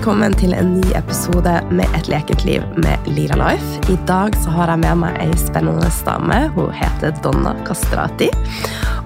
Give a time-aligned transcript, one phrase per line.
[0.00, 3.82] velkommen til en ny episode med Et lekent liv med Lira Life.
[3.92, 6.38] I dag så har jeg med meg ei spennende dame.
[6.54, 8.30] Hun heter Donna Castrati.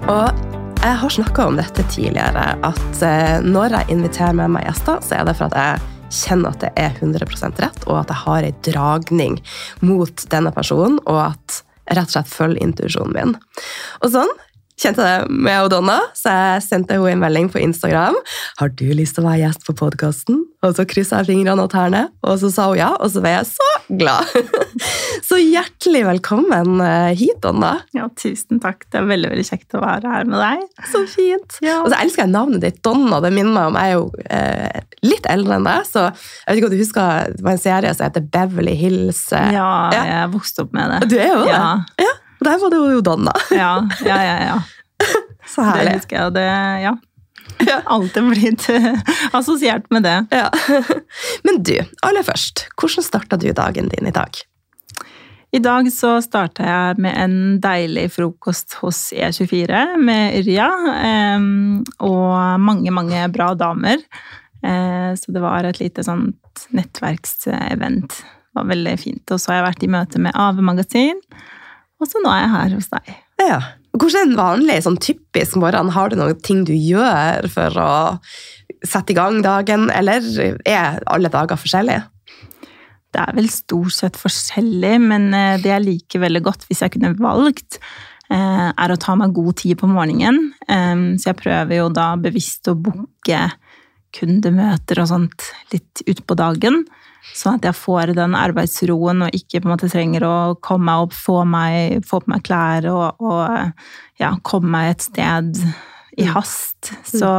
[0.07, 0.39] Og
[0.85, 5.19] jeg har snakka om dette tidligere, at eh, når jeg inviterer med meg gjester, så
[5.19, 8.47] er det for at jeg kjenner at det er 100% rett, og at jeg har
[8.47, 9.41] ei dragning
[9.83, 13.39] mot denne personen, og at jeg rett og slett følger intuisjonen min.
[13.99, 14.31] Og sånn
[14.81, 18.17] kjente det med Donna, så jeg sendte henne en melding på Instagram.
[18.59, 20.41] Har du lyst til å være gjest på podkasten?
[20.65, 23.37] Og så kryssa jeg fingrene og tærne, og så sa hun ja, og så var
[23.39, 24.31] jeg så glad.
[25.25, 27.77] Så hjertelig velkommen eh, hit, Donna.
[27.97, 28.83] Ja, tusen takk.
[28.93, 30.65] Det er veldig veldig kjekt å være her med deg.
[30.91, 31.57] Så fint.
[31.65, 31.79] Ja.
[31.85, 33.21] Og så elsker jeg navnet ditt, Donna.
[33.25, 36.61] Det minner meg om Jeg er jo eh, litt eldre enn deg, så jeg vet
[36.61, 39.23] ikke om du husker det var en serie som heter Beverly Hills.
[39.33, 39.55] eh.
[39.57, 40.03] Ja, Ja.
[40.11, 41.01] jeg vokste opp med det.
[41.15, 41.55] Du er jo det.
[41.55, 41.73] Ja,
[42.05, 42.13] Ja,
[42.45, 43.33] og Der var det jo Donna.
[43.51, 43.73] ja,
[44.05, 44.21] ja.
[44.29, 44.61] ja, ja.
[45.55, 45.91] Så herlig.
[45.91, 46.47] Det husker jeg, det
[46.85, 46.95] ja.
[47.65, 47.81] Ja.
[47.85, 48.95] Alltid blitt eh,
[49.33, 50.17] assosiert med det.
[50.35, 50.49] Ja.
[51.47, 54.41] Men du, aller først, hvordan starta du dagen din i dag?
[55.55, 60.67] I dag så starta jeg med en deilig frokost hos E24 med Yrja.
[62.03, 64.03] og mange, mange bra damer.
[64.65, 68.19] Eh, så det var et lite sånt nettverksevent.
[68.19, 69.31] Det var veldig fint.
[69.31, 71.23] Og så har jeg vært i møte med AV Magasin.
[72.05, 73.15] Og så nå er jeg her hos deg.
[73.41, 73.61] Ja.
[73.95, 75.93] Hvordan er en vanlig, sånn typisk morgen?
[75.95, 77.93] Har du noen ting du gjør for å
[78.85, 80.25] sette i gang dagen, eller
[80.69, 82.03] er alle dager forskjellige?
[83.15, 86.97] Det er vel stort sett forskjellig, men eh, det jeg liker veldig godt, hvis jeg
[86.97, 87.79] kunne valgt,
[88.27, 90.51] eh, er å ta meg god tid på morgenen.
[90.67, 93.45] Så jeg prøver jo da bevisst å booke
[94.15, 96.85] kundemøter og sånt litt utpå dagen.
[97.35, 101.07] Sånn at jeg får den arbeidsroen og ikke på en måte trenger å komme meg
[101.07, 105.61] opp, få, meg, få på meg klær og, og ja, komme meg et sted
[106.21, 106.93] i hast.
[107.09, 107.33] Så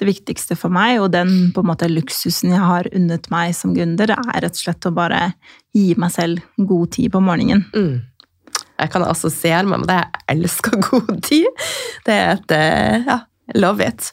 [0.00, 3.74] det viktigste for meg, og den på en måte luksusen jeg har unnet meg som
[3.76, 5.26] gründer, er rett og slett å bare
[5.76, 7.66] gi meg selv god tid på morgenen.
[7.76, 7.98] Mm.
[8.80, 10.00] Jeg kan assosiere meg med det.
[10.00, 11.66] Jeg elsker god tid.
[12.06, 13.18] Det er et eh, Ja,
[13.60, 14.08] love it.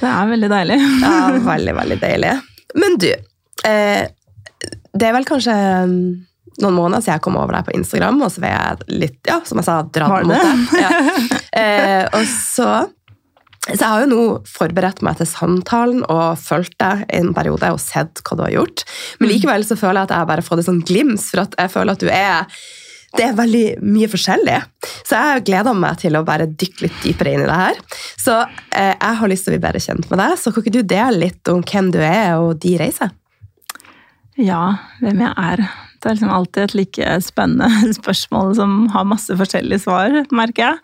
[0.00, 0.80] Det er veldig deilig.
[1.02, 1.14] Ja,
[1.52, 2.34] veldig, veldig deilig.
[2.78, 3.10] Men du,
[3.68, 4.04] eh,
[4.92, 5.54] det er vel kanskje
[5.88, 6.00] mm,
[6.62, 9.38] noen måneder siden jeg kom over deg på Instagram, og så var jeg litt, ja,
[9.48, 10.82] som jeg sa, dratt mot deg.
[10.82, 10.90] Ja.
[11.52, 12.70] Eh, og så
[13.62, 17.68] så jeg har jo nå forberedt meg til samtalen og fulgt deg i en periode
[17.70, 18.82] og sett hva du har gjort.
[19.20, 21.70] Men likevel så føler jeg at jeg bare fått et sånn glims, for at jeg
[21.70, 22.64] føler at du er
[23.16, 24.58] det er veldig mye forskjellig.
[25.04, 27.80] Så jeg gleder meg til å bare dykke litt dypere inn i det her.
[28.20, 30.76] Så eh, jeg har lyst til å bli bedre kjent med deg, så kan ikke
[30.78, 33.12] du dele litt om hvem du er og de reiser?
[34.40, 34.62] Ja,
[35.02, 35.64] hvem jeg er.
[36.02, 40.80] Det er liksom alltid et like spennende spørsmål som har masse forskjellige svar, merker jeg.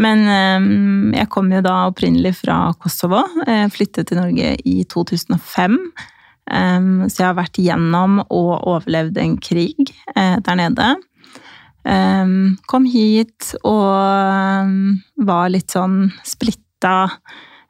[0.00, 3.24] Men eh, jeg kom jo da opprinnelig fra Kosovo.
[3.44, 5.76] Jeg flyttet til Norge i 2005.
[6.48, 10.94] Eh, Så jeg har vært gjennom og overlevd en krig eh, der nede.
[11.86, 12.32] Eh,
[12.66, 14.72] Kom hit og eh,
[15.28, 17.10] var litt sånn splitta.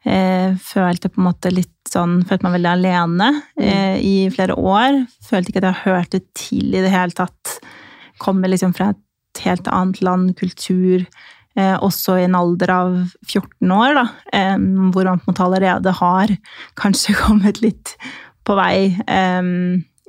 [0.03, 5.03] Eh, Følte på en måte litt sånn Følte meg veldig alene eh, i flere år.
[5.25, 7.57] Følte ikke at jeg hørte til i det hele tatt.
[8.21, 11.05] Kommer liksom fra et helt annet land, kultur.
[11.57, 14.05] Eh, også i en alder av 14 år, da,
[14.37, 14.55] eh,
[14.93, 16.35] hvor man på en måte allerede har
[16.79, 17.95] kanskje kommet litt
[18.45, 18.89] på vei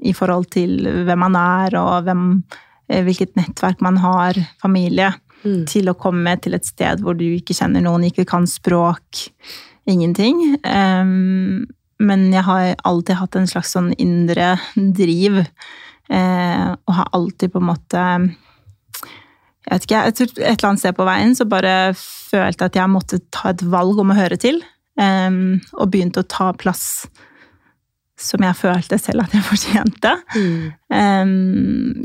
[0.01, 2.23] i forhold til hvem man er, og hvem,
[2.91, 5.63] hvilket nettverk man har, familie, Mm.
[5.65, 9.31] til å komme til et sted hvor du ikke kjenner noen, ikke kan språk,
[9.89, 10.37] ingenting.
[10.69, 11.65] Um,
[11.99, 15.39] men jeg har alltid hatt en slags sånn indre driv,
[16.11, 18.05] eh, og har alltid på en måte
[19.61, 22.71] jeg vet ikke, jeg tror Et eller annet sted på veien så bare følte jeg
[22.73, 24.61] at jeg måtte ta et valg om å høre til.
[25.01, 27.07] em, og begynte å ta plass
[28.21, 30.15] som jeg følte selv at jeg fortjente.
[30.93, 31.35] Em,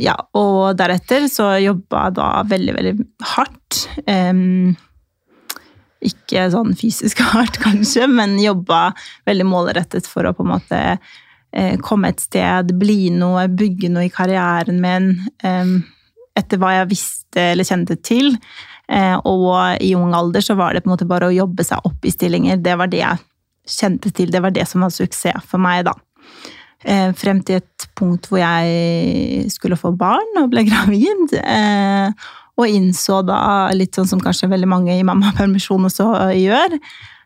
[0.02, 2.96] ja, og deretter så jobba jeg da veldig, veldig
[3.36, 3.82] hardt.
[4.08, 4.76] Um,
[6.06, 8.90] ikke sånn fysisk hardt, kanskje, men jobba
[9.28, 10.82] veldig målrettet for å på en måte
[11.56, 15.12] eh, komme et sted, bli noe, bygge noe i karrieren min.
[16.36, 18.36] etter hva jeg visste eller kjente til.
[18.92, 21.88] Eh, og i ung alder så var det på en måte bare å jobbe seg
[21.88, 22.60] opp i stillinger.
[22.62, 23.24] Det var det jeg
[23.66, 24.32] kjente til.
[24.32, 25.96] Det var det som var suksess for meg, da.
[26.86, 31.34] Eh, frem til et punkt hvor jeg skulle få barn og ble gravid.
[31.40, 33.40] Eh, og innså da,
[33.76, 36.08] litt sånn som kanskje veldig mange i mammapermisjon også
[36.38, 36.78] gjør,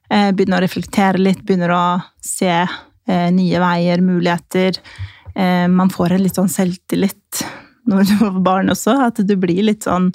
[0.10, 1.86] eh, begynner å reflektere litt, begynner å
[2.24, 2.54] se
[3.10, 4.76] nye veier, muligheter.
[5.74, 7.40] Man får en litt sånn selvtillit
[7.90, 10.12] når du får barn også, at du blir litt sånn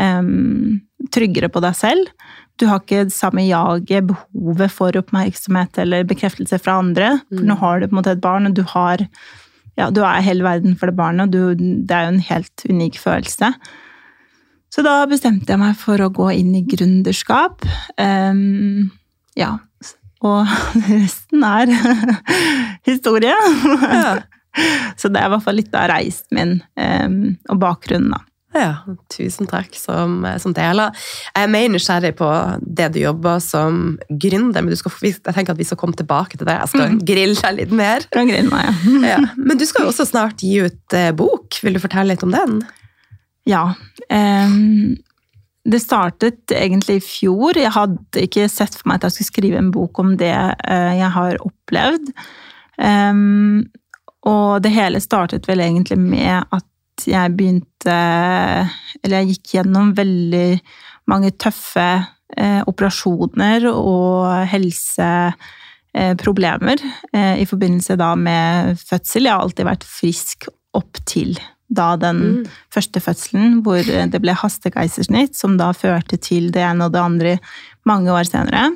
[0.00, 0.80] um,
[1.14, 2.10] tryggere på deg selv.
[2.60, 7.16] Du har ikke det samme jaget, behovet for oppmerksomhet eller bekreftelse fra andre.
[7.28, 7.48] For Mm.
[7.50, 8.98] nå har du på en måte et barn, og du har
[9.76, 12.62] ja, du er hele verden for det barnet, og du, det er jo en helt
[12.70, 13.48] unik følelse.
[14.70, 17.62] Så da bestemte jeg meg for å gå inn i gründerskap.
[17.98, 18.92] Um,
[19.34, 19.56] ja,
[20.22, 20.46] og
[20.88, 21.74] resten er
[22.90, 23.34] historie.
[23.34, 24.20] Ja.
[24.96, 27.16] Så det er i hvert fall litt av reisen min um,
[27.50, 28.20] og bakgrunnen, da.
[28.54, 30.92] Ja, tusen takk som, som deler.
[31.34, 32.28] Jeg er mer nysgjerrig på
[32.62, 36.38] det du jobber som gründer, men du skal, jeg tenker at vi skal komme tilbake
[36.38, 36.54] til det.
[36.60, 37.00] Jeg skal Mm.
[37.08, 38.06] grille deg litt mer.
[38.14, 39.08] Grille meg, ja.
[39.14, 39.18] Ja.
[39.36, 41.58] Men du skal jo også snart gi ut eh, bok.
[41.66, 42.60] Vil du fortelle litt om den?
[43.50, 43.64] Ja.
[44.08, 44.94] Um,
[45.66, 47.56] det startet egentlig i fjor.
[47.58, 50.92] Jeg hadde ikke sett for meg at jeg skulle skrive en bok om det eh,
[51.00, 52.12] jeg har opplevd.
[52.78, 53.64] Um,
[54.28, 56.64] og det hele startet vel egentlig med at
[57.02, 57.94] jeg begynte
[59.02, 60.60] Eller jeg gikk gjennom veldig
[61.10, 61.88] mange tøffe
[62.36, 66.78] eh, operasjoner og helseproblemer
[67.12, 69.24] eh, i forbindelse da med fødsel.
[69.28, 71.38] Jeg har alltid vært frisk opp til
[71.74, 72.44] da den Mm.
[72.72, 77.38] første fødselen, hvor det ble hastekeisersnitt, som da førte til det ene og det andre
[77.86, 78.70] mange år senere.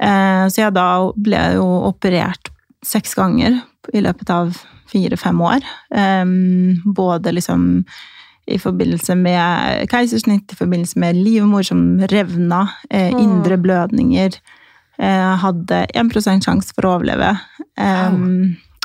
[0.00, 2.48] Eh, Så jeg da ble jo operert
[2.84, 4.56] seks ganger i løpet av
[4.94, 5.66] fire-fem år.
[6.96, 7.82] Både liksom
[8.46, 14.36] i forbindelse med keisersnitt, i forbindelse med livmor som revna, eh, indre blødninger.
[14.98, 17.32] Eh, Hadde 1 sjanse for å overleve.
[17.78, 18.12] Eh,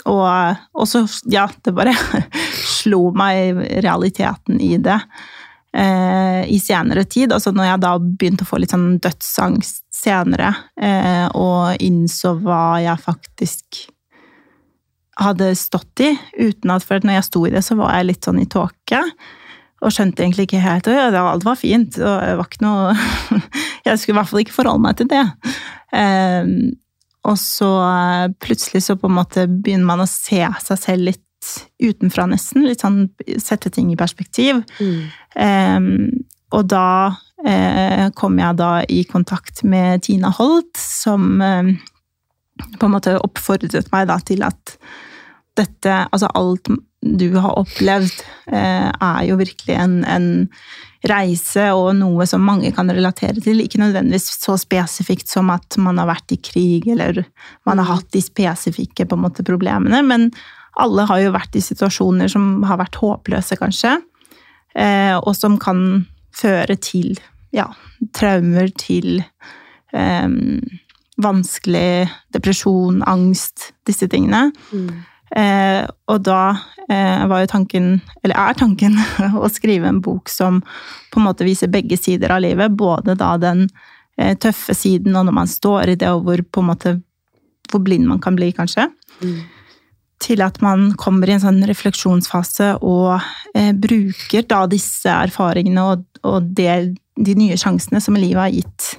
[0.06, 1.94] og, og så, ja, det bare
[2.80, 4.98] slo meg realiteten i det
[5.76, 7.34] eh, i senere tid.
[7.36, 10.54] Altså når jeg da begynte å få litt sånn dødsangst senere,
[11.36, 13.82] og innså hva jeg faktisk
[15.20, 18.28] hadde stått i, uten at For når jeg sto i det, så var jeg litt
[18.28, 19.04] sånn i tåke.
[19.80, 21.98] Og skjønte egentlig ikke helt og ja, Alt var fint.
[22.00, 22.96] og det var ikke noe
[23.88, 25.24] Jeg skulle i hvert fall ikke forholde meg til det.
[25.96, 26.52] Eh,
[27.30, 31.26] og så eh, plutselig så på en måte begynner man å se seg selv litt
[31.80, 32.66] utenfra, nesten.
[32.68, 33.06] Litt sånn
[33.42, 34.62] sette ting i perspektiv.
[35.40, 36.10] Em,
[36.56, 37.16] og da
[37.46, 41.72] eh, kom jeg da i kontakt med Tina Holt, som eh,
[42.78, 44.76] på en måte oppfordret meg da til at
[45.60, 50.50] dette Altså alt du har opplevd, eh, er jo virkelig en, en
[51.08, 53.62] reise og noe som mange kan relatere til.
[53.64, 57.24] Ikke nødvendigvis så spesifikt som at man har vært i krig eller
[57.66, 57.94] man har Mm.
[57.96, 60.32] hatt de spesifikke måte, problemene, men
[60.78, 64.02] alle har jo vært i situasjoner som har vært håpløse, kanskje.
[64.76, 67.18] Eh, og som kan føre til
[67.52, 67.72] ja,
[68.14, 69.24] traumer, til
[69.94, 70.28] eh,
[71.20, 74.52] vanskelig depresjon, angst, disse tingene.
[75.36, 76.42] Eh, og da
[76.90, 77.90] eh, var jo tanken,
[78.24, 78.98] eller er tanken,
[79.44, 80.62] å skrive en bok som
[81.14, 82.74] på en måte viser begge sider av livet.
[82.78, 83.68] Både da den
[84.18, 86.98] eh, tøffe siden, og når man står i det, og hvor, på en måte,
[87.70, 88.90] hvor blind man kan bli, kanskje.
[90.20, 93.22] Til at man kommer i en sånn refleksjonsfase og
[93.54, 98.90] eh, bruker da disse erfaringene og, og det, de nye sjansene som livet har gitt,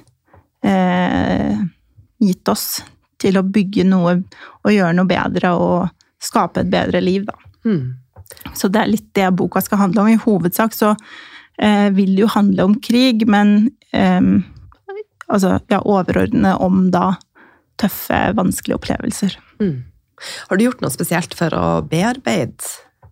[0.65, 1.59] eh,
[2.21, 2.81] gitt oss,
[3.21, 4.15] til å bygge noe
[4.63, 7.37] og gjøre noe bedre og skape et bedre liv, da.
[7.65, 7.97] Mm.
[8.57, 10.11] Så det er litt det boka skal handle om.
[10.11, 10.93] I hovedsak så
[11.61, 14.21] eh, vil det jo handle om krig, men eh,
[15.27, 17.15] altså, ja, overordnet om da
[17.81, 19.37] tøffe, vanskelige opplevelser.
[19.61, 19.81] Mm.
[20.49, 22.69] Har du gjort noe spesielt for å bearbeide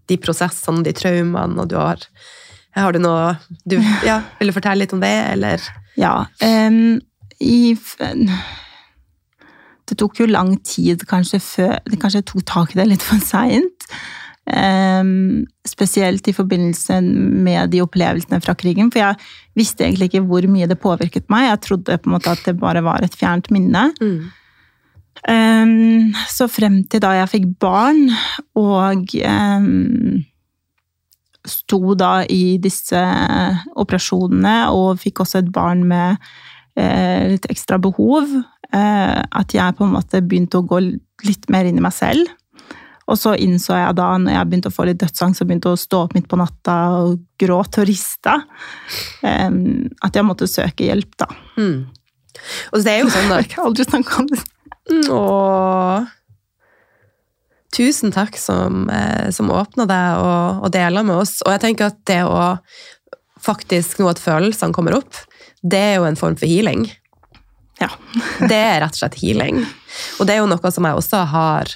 [0.10, 2.06] de prosessene, de traumene, du har
[2.78, 3.36] Har du noe
[3.66, 5.64] du, ja, Vil du fortelle litt om det, eller?
[5.98, 6.28] Ja.
[6.42, 7.00] em,
[7.40, 7.76] i,
[9.90, 13.22] det tok jo lang tid kanskje før Kanskje jeg tok tak i det litt for
[13.24, 13.90] seint.
[14.50, 18.90] Um, spesielt i forbindelse med de opplevelsene fra krigen.
[18.90, 19.20] For jeg
[19.60, 21.50] visste egentlig ikke hvor mye det påvirket meg.
[21.52, 23.90] Jeg trodde på en måte at det bare var et fjernt minne.
[25.28, 28.06] Em, så frem til da jeg fikk barn,
[28.58, 30.22] og um,
[31.46, 33.02] sto da i disse
[33.80, 36.18] operasjonene, og fikk også et barn med
[36.78, 38.30] litt ekstra behov,
[38.74, 40.82] eh, at jeg på en måte begynte å gå
[41.26, 42.30] litt mer inn i meg selv.
[43.10, 45.80] Og så innså jeg da, når jeg begynte å få litt dødsangst og begynte å
[45.80, 48.36] stå opp midt på natta og gråte og riste,
[49.26, 51.26] at jeg måtte søke hjelp, da.
[51.58, 51.88] Mm.
[52.70, 53.42] Og det er jo sånn da.
[53.42, 54.44] Jeg har kan aldri snakke om det.
[55.10, 56.08] Åh.
[57.76, 61.38] Tusen takk som, eh, som åpna deg og, og deler med oss.
[61.46, 62.56] Og jeg tenker at det å
[63.40, 65.16] faktisk nå at følelsene kommer opp,
[65.62, 66.88] det er jo en form for healing.
[67.80, 67.90] Ja.
[68.52, 69.62] Det er rett og slett healing.
[70.20, 71.72] Og det er jo noe som jeg også har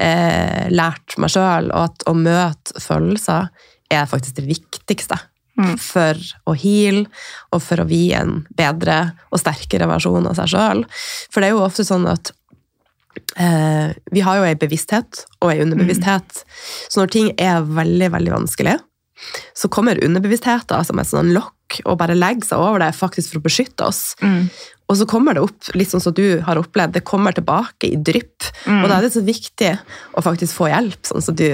[0.00, 3.50] eh, lært meg sjøl, og at å møte følelser
[3.92, 5.20] er faktisk det viktigste.
[5.54, 5.76] Mm.
[5.78, 6.18] for
[6.50, 7.04] å heale
[7.54, 10.80] og for å bli en bedre og sterkere versjon av seg sjøl.
[11.30, 12.32] For det er jo ofte sånn at
[13.38, 16.42] eh, vi har jo ei bevissthet og ei underbevissthet.
[16.90, 18.74] Så når ting er veldig, veldig vanskelig,
[19.54, 21.53] så kommer underbevisstheten som et sånn lokk
[21.84, 24.02] og bare legge seg over det faktisk for å beskytte oss.
[24.22, 24.48] Mm.
[24.92, 27.96] Og så kommer det opp, litt sånn som du har opplevd, det kommer tilbake i
[27.96, 28.44] drypp.
[28.68, 28.82] Mm.
[28.82, 29.70] Og da er det så viktig
[30.14, 31.48] å faktisk få hjelp, sånn som du.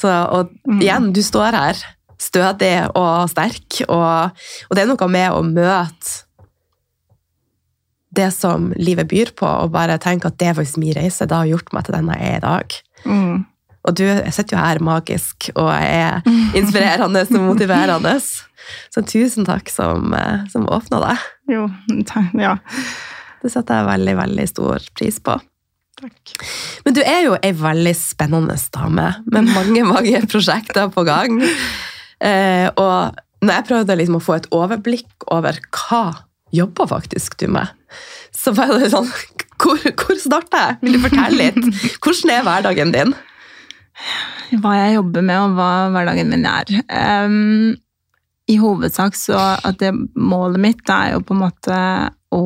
[0.00, 0.80] Så, og Mm.
[0.80, 1.82] igjen, du står her
[2.18, 4.32] stødig og sterk, og,
[4.70, 6.22] og det er noe med å møte
[8.16, 11.36] det som livet byr på, og bare tenke at det er faktisk min reise, det
[11.36, 12.76] har gjort meg til den jeg er i dag.
[13.04, 13.44] Mm.
[13.86, 16.22] Og du sitter jo her magisk og er
[16.58, 18.16] inspirerende og motiverende.
[18.90, 21.26] Så tusen takk som, eh, som åpna deg.
[21.54, 21.68] Jo,
[22.08, 22.32] takk.
[22.34, 22.56] Ja.
[23.42, 25.36] Det setter jeg veldig, veldig stor pris på.
[25.96, 26.32] Takk.
[26.84, 31.38] Men du er jo ei veldig spennende dame med mange, mange prosjekter på gang.
[32.20, 36.02] Eh, og når jeg prøvde liksom å få et overblikk over hva
[36.54, 37.72] jobber faktisk du med,
[38.34, 39.08] så var det sånn
[39.56, 40.74] Hvor, hvor starter jeg?
[40.82, 41.78] Vil du fortelle litt?
[42.04, 43.14] Hvordan er hverdagen din?
[44.62, 46.70] Hva jeg jobber med, og hva hverdagen min er.
[46.90, 47.74] Um,
[48.46, 51.80] I hovedsak så at det målet mitt er jo på en måte
[52.34, 52.44] å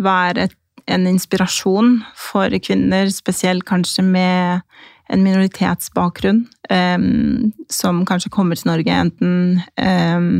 [0.00, 0.56] være et,
[0.90, 4.62] en inspirasjon for kvinner, spesielt kanskje med
[5.10, 9.34] en minoritetsbakgrunn, um, som kanskje kommer til Norge enten
[9.74, 10.32] um,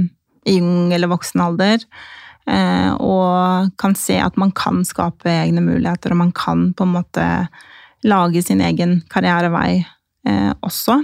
[0.46, 1.86] i ung eller voksen alder,
[2.50, 6.94] Uh, og kan se at man kan skape egne muligheter, og man kan på en
[6.96, 7.26] måte
[8.02, 9.84] lage sin egen karrierevei
[10.28, 11.00] eh, også.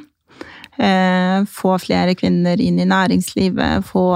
[0.77, 4.09] Eh, få flere kvinner inn i næringslivet, få,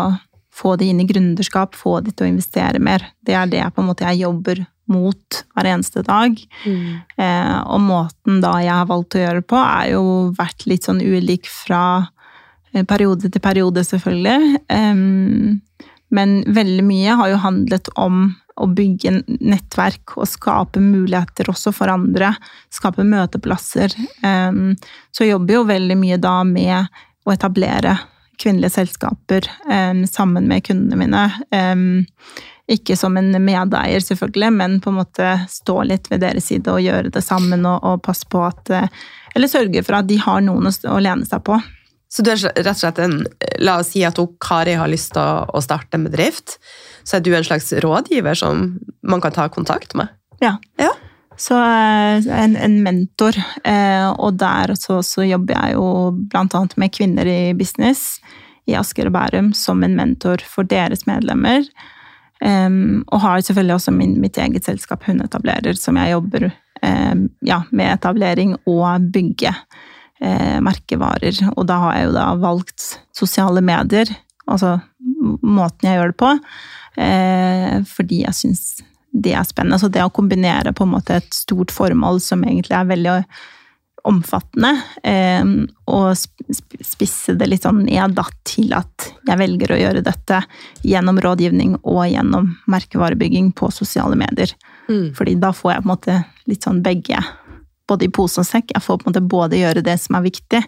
[0.53, 3.07] få de inn i gründerskap, få de til å investere mer.
[3.25, 6.37] Det er det på en måte jeg jobber mot hver eneste dag.
[7.17, 10.05] Eh, og måten da jeg har valgt å gjøre det på, er jo
[10.39, 11.85] vært litt sånn ulik fra
[12.75, 14.61] eh, periode til periode, selvfølgelig.
[14.75, 15.61] Em,
[16.11, 18.25] men veldig mye har jo handlet om
[18.61, 22.35] å bygge nettverk og skape muligheter også for andre.
[22.73, 23.97] Skape møteplasser.
[24.21, 27.97] Så jeg jobber jo veldig mye da med å etablere
[28.41, 29.49] kvinnelige selskaper
[30.09, 31.25] sammen med kundene mine.
[32.71, 36.85] Ikke som en medeier, selvfølgelig, men på en måte stå litt ved deres side og
[36.85, 38.87] gjøre det sammen og, og passe på at eh,
[39.35, 41.59] Eller sørge for at de har noen å, lene seg på.
[42.11, 43.21] Så du er rett og slett en
[43.63, 46.59] La oss si at hun, Kari har lyst til å, å starte en bedrift.
[47.07, 50.11] Så er du en slags rådgiver som man kan ta kontakt med?
[50.43, 50.57] Ja.
[50.81, 50.91] Ja.
[51.41, 53.39] Så eh, en, en mentor.
[53.65, 55.87] Eh, og der så, så jobber jeg jo
[56.35, 58.19] annet med kvinner i business
[58.69, 61.65] i Asker og Bærum som en mentor for deres medlemmer.
[62.41, 67.59] Um, og har selvfølgelig også min, mitt eget selskap Hundeetablerer, som jeg jobber um, ja,
[67.69, 69.53] med etablering og bygge
[70.23, 71.41] eh, merkevarer.
[71.57, 74.11] Og da har jeg jo da valgt sosiale medier,
[74.51, 74.79] altså
[75.43, 76.33] måten jeg gjør det på,
[77.01, 78.65] eh, fordi jeg syns
[79.13, 79.81] det er spennende.
[79.83, 83.17] Så det å kombinere på en måte et stort formål som egentlig er veldig
[84.09, 84.71] omfattende,
[85.05, 85.45] eh,
[85.93, 90.03] og sp- sp- spisse det litt sånn ned da, til at jeg velger å gjøre
[90.07, 90.39] dette
[90.87, 94.55] gjennom rådgivning og gjennom merkevarebygging på sosiale medier.
[94.89, 95.11] Mm.
[95.19, 96.17] Fordi da får jeg på en måte
[96.49, 97.21] litt sånn begge,
[97.91, 98.73] både i pose og sekk.
[98.75, 100.63] Jeg får på en måte både gjøre det som er viktig,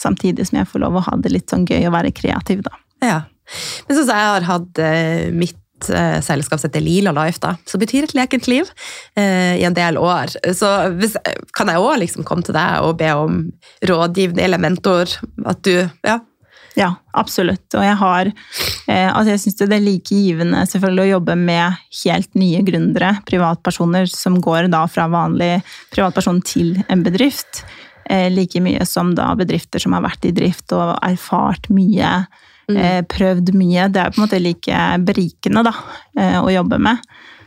[0.00, 2.74] samtidig som jeg får lov å ha det litt sånn gøy å være kreativ, da.
[3.04, 3.20] Ja.
[3.86, 7.54] Men sånn som jeg har hatt eh, mitt eh, selskap som heter Lila Life, da,
[7.68, 8.70] som betyr et lekent liv,
[9.20, 10.36] eh, i en del år.
[10.56, 11.16] Så hvis,
[11.56, 13.42] kan jeg òg liksom komme til deg og be om
[13.84, 15.18] rådgivning eller mentor?
[15.44, 16.20] At du Ja.
[16.74, 17.68] Ja, absolutt.
[17.78, 21.78] Og jeg har eh, Altså, jeg syns det er like givende selvfølgelig å jobbe med
[22.02, 25.52] helt nye gründere, privatpersoner, som går da fra vanlig
[25.94, 27.62] privatperson til en bedrift.
[28.10, 32.26] Eh, like mye som da bedrifter som har vært i drift og erfart mye,
[32.74, 33.88] eh, prøvd mye.
[33.88, 35.74] Det er på en måte like berikende, da,
[36.18, 36.98] eh, å jobbe med.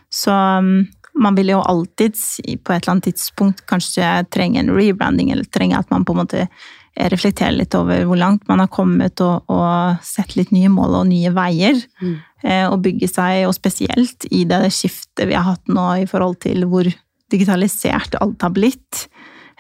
[0.10, 0.88] Så mm,
[1.20, 2.16] man vil jo alltid
[2.64, 6.24] på et eller annet tidspunkt kanskje trenge en rebranding, eller trenge at man på en
[6.24, 6.48] måte
[6.98, 11.10] reflekterer litt over hvor langt man har kommet, og, og sett litt nye mål og
[11.12, 11.80] nye veier.
[12.02, 12.16] Mm.
[12.46, 16.38] Eh, og bygge seg, og spesielt i det skiftet vi har hatt nå i forhold
[16.46, 16.90] til hvor
[17.34, 19.08] digitalisert alt har blitt,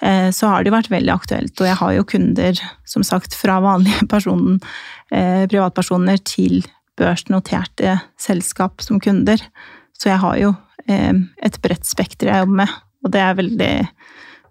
[0.01, 1.55] eh, så har det vært veldig aktuelt.
[1.57, 4.61] Og jeg har jo kunder, som sagt, fra vanlige personen,
[5.11, 6.61] eh, privatpersoner til
[6.97, 9.41] børsnoterte selskap som kunder.
[9.97, 10.55] Så jeg har jo
[10.87, 13.71] et bredt spekter jeg jobber med, og det er jeg veldig,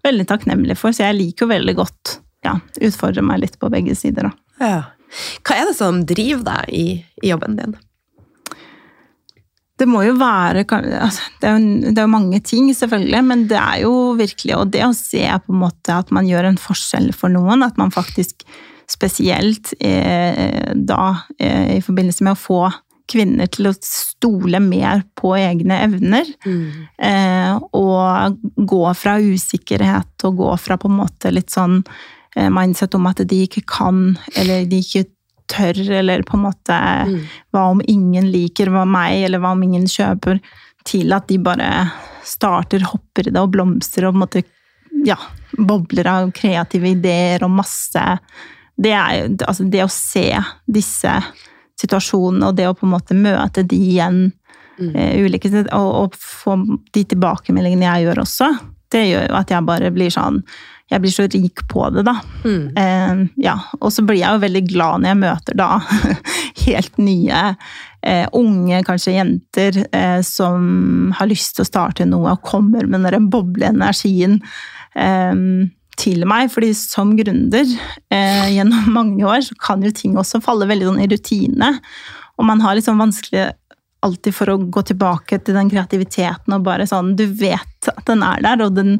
[0.05, 0.93] veldig takknemlig for.
[0.93, 2.11] Så jeg liker jo veldig godt
[2.47, 2.55] ja,
[2.87, 4.63] utfordre meg litt på begge sider, da.
[4.63, 4.85] ja.
[5.47, 6.87] Hva er det som driver deg i,
[7.23, 7.77] i jobben din?
[9.77, 13.45] Det må jo være altså, det, er jo, det er jo mange ting, selvfølgelig, men
[13.49, 16.59] det er jo virkelig Og det å se på en måte at man gjør en
[16.61, 18.43] forskjell for noen, at man faktisk
[18.87, 21.01] spesielt eh, da
[21.37, 22.61] eh, i forbindelse med å få
[23.07, 26.27] kvinner til å stole mer på egne evner.
[26.47, 26.87] Mm.
[27.07, 28.39] Eh, og
[28.71, 31.81] gå fra usikkerhet og gå fra på en måte litt sånn
[32.35, 35.05] mindset om at de ikke kan, eller de ikke
[35.47, 37.21] tør, eller på en måte Mm.
[37.53, 40.41] hva om ingen liker hva meg, eller hva om ingen kjøper,
[40.83, 41.91] til at de bare
[42.23, 44.43] starter, hopper i det og blomstrer og på en måte
[45.05, 45.17] ja,
[45.57, 48.19] bobler av kreative ideer og masse
[48.79, 51.11] Det er altså det å se disse
[51.79, 54.31] situasjonene, og det å på en måte møte de igjen
[54.77, 54.95] Mm.
[54.95, 56.53] eh, ulike og, og få
[56.93, 58.59] de tilbakemeldingene jeg gjør også,
[58.93, 60.43] det gjør jo at jeg bare blir sånn
[60.87, 62.15] Jeg blir så rik på det, da.
[62.45, 62.65] Mm.
[62.79, 65.69] Eh, ja, og så blir jeg jo veldig glad når jeg møter da
[66.65, 67.41] helt nye
[68.07, 73.09] eh, unge, kanskje jenter, eh, som har lyst til å starte noe og kommer med
[73.11, 74.39] den bobleenergien
[74.95, 75.43] eh,
[75.97, 76.51] til meg.
[76.53, 77.65] fordi som gründer
[78.13, 81.73] eh, gjennom mange år så kan jo ting også falle veldig sånn i rutine.
[82.37, 83.49] Og man har liksom vanskelig
[84.07, 88.23] alltid for å gå tilbake til den kreativiteten og bare sånn Du vet at den
[88.25, 88.97] er der, og den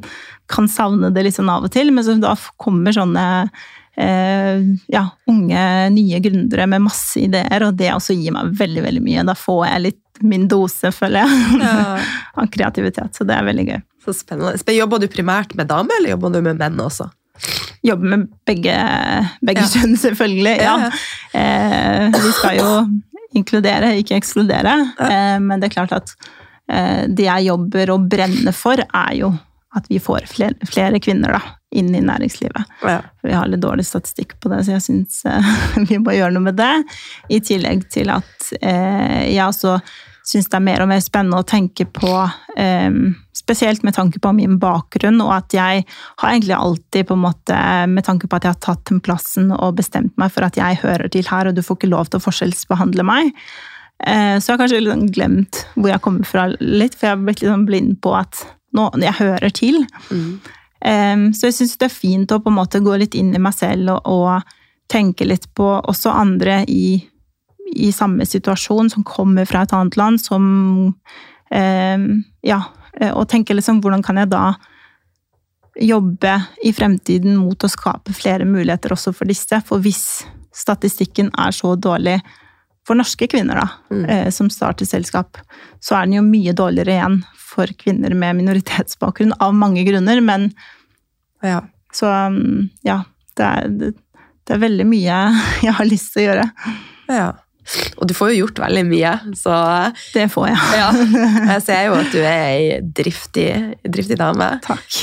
[0.51, 3.25] kan savne det litt sånn av og til, men så da kommer sånne
[3.97, 4.61] eh,
[4.93, 5.63] ja, unge,
[5.95, 9.25] nye gründere med masse ideer, og det også gir meg veldig, veldig mye.
[9.27, 11.97] Da får jeg litt min dose, føler jeg, Ja.
[12.39, 13.17] av kreativitet.
[13.17, 13.79] Så det er veldig gøy.
[14.05, 14.55] Så spennende.
[14.77, 17.09] Jobber du primært med damer, eller jobber du med menn også?
[17.85, 18.75] Jobbe med begge,
[19.45, 19.67] begge Ja.
[19.73, 20.55] kjønn, selvfølgelig.
[20.61, 20.89] Ja.
[21.33, 22.71] Eh, vi skal jo
[23.37, 24.73] inkludere, ikke ekskludere.
[24.99, 26.15] Eh, men det er klart at
[26.71, 29.33] eh, det jeg jobber og brenner for, er jo
[29.77, 31.41] at vi får flere, flere kvinner da,
[31.77, 32.63] inn i næringslivet.
[32.87, 33.01] Ja.
[33.21, 35.51] Vi har litt dårlig statistikk på det, så jeg syns eh,
[35.91, 36.73] vi må gjøre noe med det.
[37.29, 39.77] I tillegg til at eh, jeg også
[40.27, 42.11] syns det er mer og mer spennende å tenke på
[42.59, 42.99] eh,
[43.37, 47.59] Spesielt med tanke på min bakgrunn, og at jeg har egentlig alltid på en måte,
[47.87, 50.81] med tanke på at jeg har tatt den plassen og bestemt meg for at jeg
[50.81, 53.29] hører til her, og du får ikke lov til å forskjellsbehandle meg.
[54.03, 57.23] Eh, så jeg har kanskje sånn glemt hvor jeg kommer fra litt, for jeg har
[57.23, 58.43] blitt litt sånn blind på at
[58.75, 59.79] nå, jeg hører til.
[60.11, 60.31] Mm.
[60.91, 63.41] Em, så jeg syns det er fint å på en måte gå litt inn i
[63.41, 66.99] meg selv og, og tenke litt på også andre i,
[67.75, 70.95] i samme situasjon, som kommer fra et annet land, som
[71.51, 72.61] em, Ja,
[72.99, 74.55] eh, og tenke liksom hvordan kan jeg da
[75.79, 76.33] jobbe
[76.65, 79.59] i fremtiden mot å skape flere muligheter også for disse?
[79.67, 80.23] For hvis
[80.57, 82.17] statistikken er så dårlig
[82.87, 84.09] for norske kvinner, da, Mm.
[84.09, 85.37] eh, som starter selskap,
[85.81, 90.21] så er den jo mye dårligere igjen for kvinner med minoritetsbakgrunn, av mange grunner.
[90.21, 90.53] Men
[91.43, 91.61] Ja.
[91.93, 93.03] så um, ja,
[93.35, 93.93] det er, det,
[94.45, 95.17] det er veldig mye
[95.61, 96.51] jeg har lyst til å gjøre.
[97.09, 97.33] ja.
[97.97, 99.53] Og du får jo gjort veldig mye, så
[100.13, 100.57] Det får jeg.
[100.79, 100.89] ja.
[101.53, 103.49] Jeg ser jo at du er ei driftig,
[103.83, 104.47] driftig dame.
[104.63, 104.99] Takk.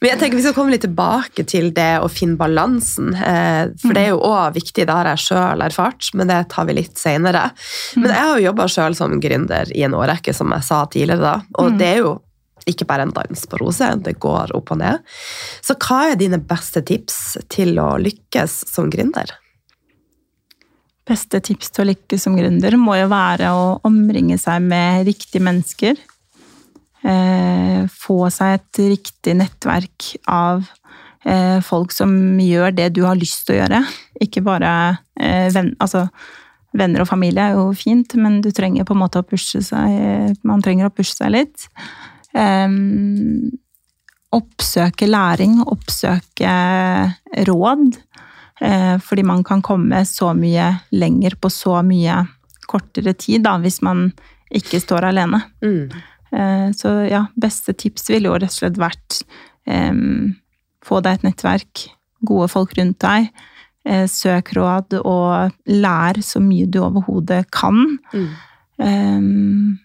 [0.00, 3.14] Men jeg tenker Vi skal komme litt tilbake til det å finne balansen.
[3.18, 6.68] eh, For det er jo òg viktig, det har jeg sjøl erfart, men det tar
[6.68, 7.48] vi litt seinere.
[7.96, 11.20] Men jeg har jo jobba sjøl som gründer i en årrekke, som jeg sa tidligere.
[11.20, 12.14] da, Og det er jo
[12.68, 14.98] ikke bare en dans på roser, det går opp og ned.
[15.64, 19.30] Så hva er dine beste tips til å lykkes som gründer?
[21.08, 25.44] Beste tips til å lykkes som gründer må jo være å omringe seg med riktige
[25.44, 25.96] mennesker.
[27.08, 30.66] Eh, få seg et riktig nettverk av
[31.24, 32.10] eh, folk som
[32.42, 33.80] gjør det du har lyst til å gjøre.
[34.26, 34.72] Ikke bare
[35.16, 36.08] eh, venn, altså,
[36.76, 40.36] venner og familie er jo fint, men du trenger på en måte å pushe seg
[40.44, 41.68] Man trenger å pushe seg litt.
[44.28, 46.52] Oppsøke læring, oppsøke
[47.48, 47.96] råd.
[48.60, 52.24] Eh, fordi man kan komme så mye lenger på så mye
[52.68, 54.08] kortere tid da, hvis man
[54.54, 55.42] ikke står alene.
[55.62, 55.92] Mm.
[56.32, 59.22] Eh, Så ja, beste tips ville jo rett og slett vært
[59.68, 60.34] um,
[60.84, 61.86] få deg et nettverk,
[62.26, 63.30] gode folk rundt deg,
[63.86, 67.98] eh, søk råd og lær så mye du overhodet kan.
[68.12, 68.28] Mm.
[68.78, 69.78] Um,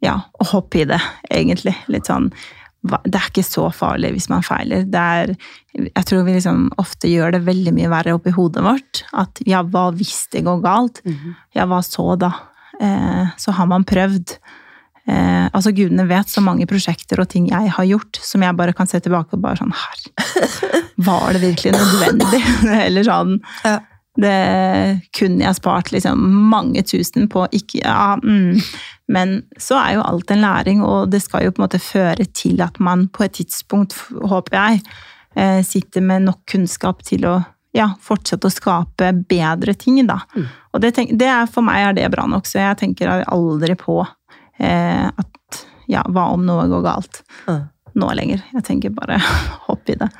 [0.00, 1.76] ja, og hopp i det, egentlig.
[1.92, 2.30] Litt sånn
[2.82, 4.86] Det er ikke så farlig hvis man feiler.
[4.88, 5.34] Det er,
[5.84, 9.02] jeg tror vi liksom ofte gjør det veldig mye verre oppi hodet vårt.
[9.12, 11.02] At ja, hva hvis det går galt?
[11.04, 11.34] Mhm.
[11.58, 12.32] Ja, hva så da?
[12.80, 14.38] Eh, så har man prøvd.
[15.10, 18.72] Eh, altså Gudene vet så mange prosjekter og ting jeg har gjort, som jeg bare
[18.76, 20.48] kan se tilbake og bare sånn Herre,
[21.08, 22.42] var det virkelig nødvendig?
[22.86, 23.78] Eller sånn Ja.
[24.18, 27.44] Det kunne jeg spart liksom mange tusen på.
[27.54, 28.58] Ikke, ja, mm.
[29.10, 32.26] Men så er jo alt en læring, og det skal jo på en måte føre
[32.34, 34.82] til at man på et tidspunkt, håper jeg,
[35.36, 37.38] eh, sitter med nok kunnskap til å
[37.76, 40.02] ja, fortsette å skape bedre ting.
[40.06, 40.20] Da.
[40.34, 40.46] Mm.
[40.74, 43.76] Og det, tenk, det er, for meg er det bra nok, så jeg tenker aldri
[43.78, 47.22] på eh, at ja, hva om noe går galt.
[47.46, 47.62] Mm.
[47.98, 48.42] nå lenger.
[48.54, 49.18] Jeg tenker bare
[49.66, 50.10] hopp i det.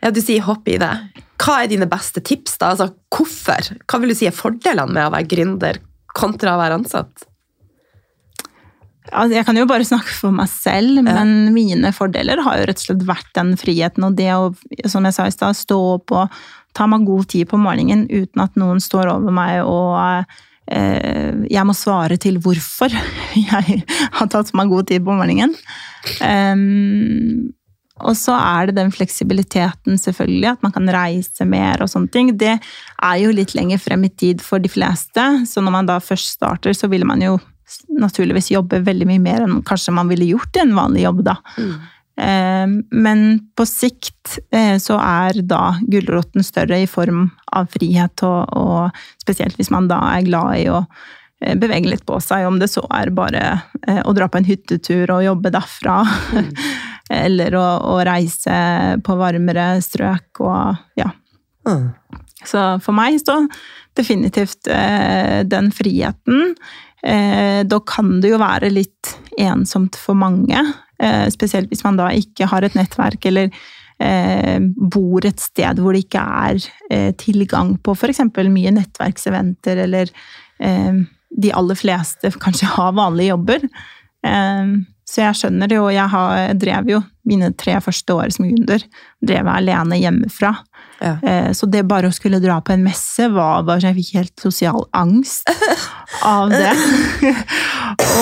[0.00, 0.94] Ja, Du sier hopp i det.
[1.40, 2.58] Hva er dine beste tips?
[2.60, 2.74] da?
[2.74, 3.72] Altså, Hvorfor?
[3.88, 5.80] Hva vil du si er fordelene med å være gründer
[6.16, 7.26] kontra å være ansatt?
[9.10, 12.82] Altså, jeg kan jo bare snakke for meg selv, men mine fordeler har jo rett
[12.82, 14.50] og slett vært den friheten og det å,
[14.90, 16.36] som jeg sa i stad, stå opp og
[16.76, 19.96] ta meg god tid på morgenen uten at noen står over meg og
[20.70, 22.94] eh, jeg må svare til hvorfor
[23.50, 25.56] jeg har tatt meg god tid på morgenen.
[26.22, 27.50] Um,
[28.06, 32.34] og så er det den fleksibiliteten, selvfølgelig, at man kan reise mer og sånne ting.
[32.40, 36.00] Det er jo litt lenger frem i tid for de fleste, så når man da
[36.02, 37.38] først starter, så vil man jo
[38.00, 41.36] naturligvis jobbe veldig mye mer enn kanskje man ville gjort i en vanlig jobb, da.
[41.58, 41.74] Mm.
[42.90, 43.20] Men
[43.56, 49.56] på sikt eh, så er da gulroten større i form av frihet, og, og, spesielt
[49.56, 52.84] hvis man da er glad i å eh, bevege litt på seg, om det så
[52.92, 53.46] er bare
[54.04, 56.02] å dra på en hyttetur og jobbe derfra.
[56.36, 56.52] Mm.
[57.10, 58.56] eller å, å, reise
[59.04, 61.10] på varmere strøk og ja.
[61.66, 61.90] Mm.
[62.46, 63.42] Så for meg så
[63.98, 66.54] definitivt eh, den friheten.
[67.02, 70.62] Eh, da kan det jo være litt ensomt for mange.
[71.00, 73.50] Eh, spesielt hvis man da ikke har et nettverk eller
[74.00, 76.60] eh, bor et sted hvor det ikke er
[76.92, 78.22] eh, tilgang på f.eks.
[78.52, 80.12] mye nettverkseventer, eller
[80.62, 83.68] eh, de aller fleste kanskje har vanlige jobber.
[85.10, 88.84] Så jeg skjønner det, og jeg, har, drev jo mine tre første år som gründer
[89.18, 90.52] drev jeg alene hjemmefra.
[91.00, 91.14] Ja.
[91.24, 94.18] Eh, så det bare å skulle dra på en messe var bare så Jeg fikk
[94.18, 95.48] helt sosial angst
[96.36, 96.72] av det.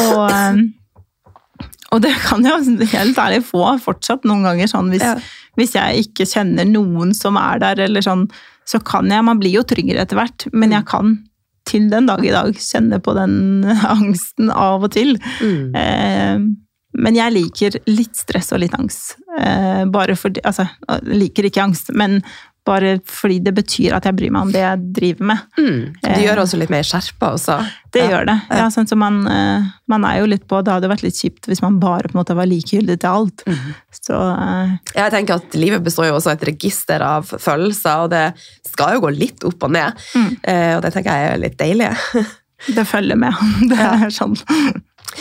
[0.06, 0.62] og, eh,
[1.90, 5.16] og, det kan jeg helt ærlig få fortsatt noen ganger, sånn hvis, ja.
[5.60, 8.28] hvis, jeg ikke kjenner noen som er der, eller sånn,
[8.68, 11.18] så kan jeg Man blir jo tryggere etter hvert, men jeg kan
[11.68, 15.18] til den dag i dag kjenne på den angsten av og til.
[15.44, 15.76] Mm.
[15.76, 16.48] Eh,
[16.98, 19.16] men jeg liker litt stress og litt angst.
[19.38, 22.20] Eh, bare fordi Altså, jeg liker ikke angst, men
[22.68, 25.44] bare fordi det betyr at jeg bryr meg om det jeg driver med.
[25.56, 25.78] Mm.
[26.04, 27.56] Det gjør også litt mer skjerpa også?
[27.94, 28.10] Det ja.
[28.12, 28.36] gjør det.
[28.60, 31.48] Ja, sånn som man, eh, man, er jo litt på Det hadde vært litt kjipt
[31.48, 33.44] hvis man bare på en måte var likegyldig til alt.
[33.48, 33.70] Mm.
[34.00, 38.12] Så uh, Jeg tenker at livet består jo også av et register av følelser, og
[38.12, 38.26] det
[38.68, 40.04] skal jo gå litt opp og ned.
[40.12, 40.28] Mm.
[40.42, 41.94] Uh, og det tenker jeg er litt deilig.
[42.76, 43.46] det følger med.
[43.72, 44.36] Det er sånn.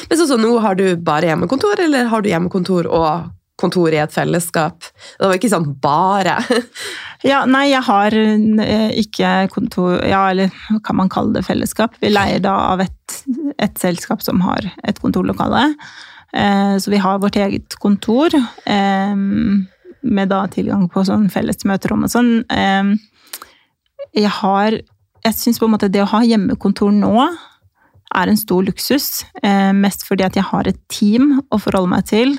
[0.10, 4.02] Men så, så nå har du bare hjemmekontor, eller har du hjemmekontor og kontor i
[4.02, 4.86] et fellesskap?
[5.18, 6.38] Det var ikke sånn bare?
[7.32, 11.98] ja, nei, jeg har eh, ikke kontor Ja, eller hva kan man kalle det fellesskap?
[12.04, 13.18] Vi leier da av et,
[13.58, 15.72] et selskap som har et kontorlokale.
[16.38, 22.06] Eh, så vi har vårt eget kontor, eh, med da tilgang på sånn felles møterom
[22.06, 22.36] og sånn.
[24.16, 24.78] Jeg har
[25.26, 27.26] Jeg syns på en måte det å ha hjemmekontor nå
[28.16, 29.26] er en stor luksus.
[29.44, 32.38] Eh, mest fordi at jeg har et team å forholde meg til.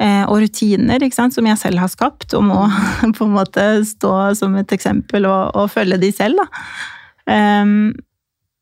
[0.00, 2.64] Eh, og rutiner sant, som jeg selv har skapt, og må
[3.18, 6.42] på en måte stå som et eksempel og, og følge de selv.
[7.30, 7.94] Um,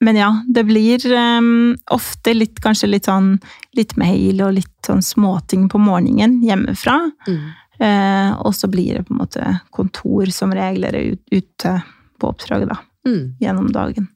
[0.03, 3.37] men ja, det blir um, ofte litt, kanskje litt sånn
[3.79, 6.99] litt mail og litt sånn småting på morgenen hjemmefra.
[7.29, 7.43] Mm.
[7.83, 10.99] Uh, og så blir det på en måte kontor som regler
[11.31, 11.77] ute
[12.19, 12.83] på oppdraget, da.
[13.07, 13.23] Mm.
[13.43, 14.11] Gjennom dagen.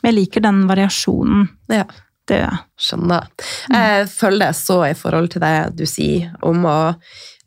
[0.00, 1.48] Men jeg liker den variasjonen.
[1.72, 1.84] Ja.
[2.30, 2.62] Det gjør jeg.
[2.86, 3.30] Skjønner.
[3.74, 6.76] Jeg følger det så i forhold til det du sier om å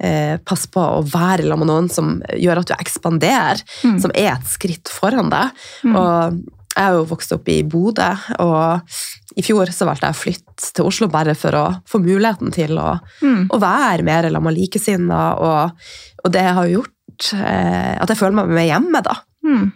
[0.03, 4.01] eh, passe på å være sammen med noen som gjør at du ekspanderer, mm.
[4.03, 5.63] som er et skritt foran deg.
[5.87, 5.95] Mm.
[5.95, 6.41] Og
[6.73, 8.09] jeg er jo vokst opp i Bodø,
[8.41, 12.53] og i fjor så valgte jeg å flytte til Oslo bare for å få muligheten
[12.53, 13.45] til å, mm.
[13.53, 15.85] å være mer sammen med likesinnede, og,
[16.23, 19.19] og, det har gjort eh, at jeg føler meg med hjemme, da.
[19.45, 19.69] Mm.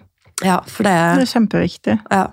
[0.45, 1.99] Ja, det, det er kjempeviktig.
[2.13, 2.25] Ja.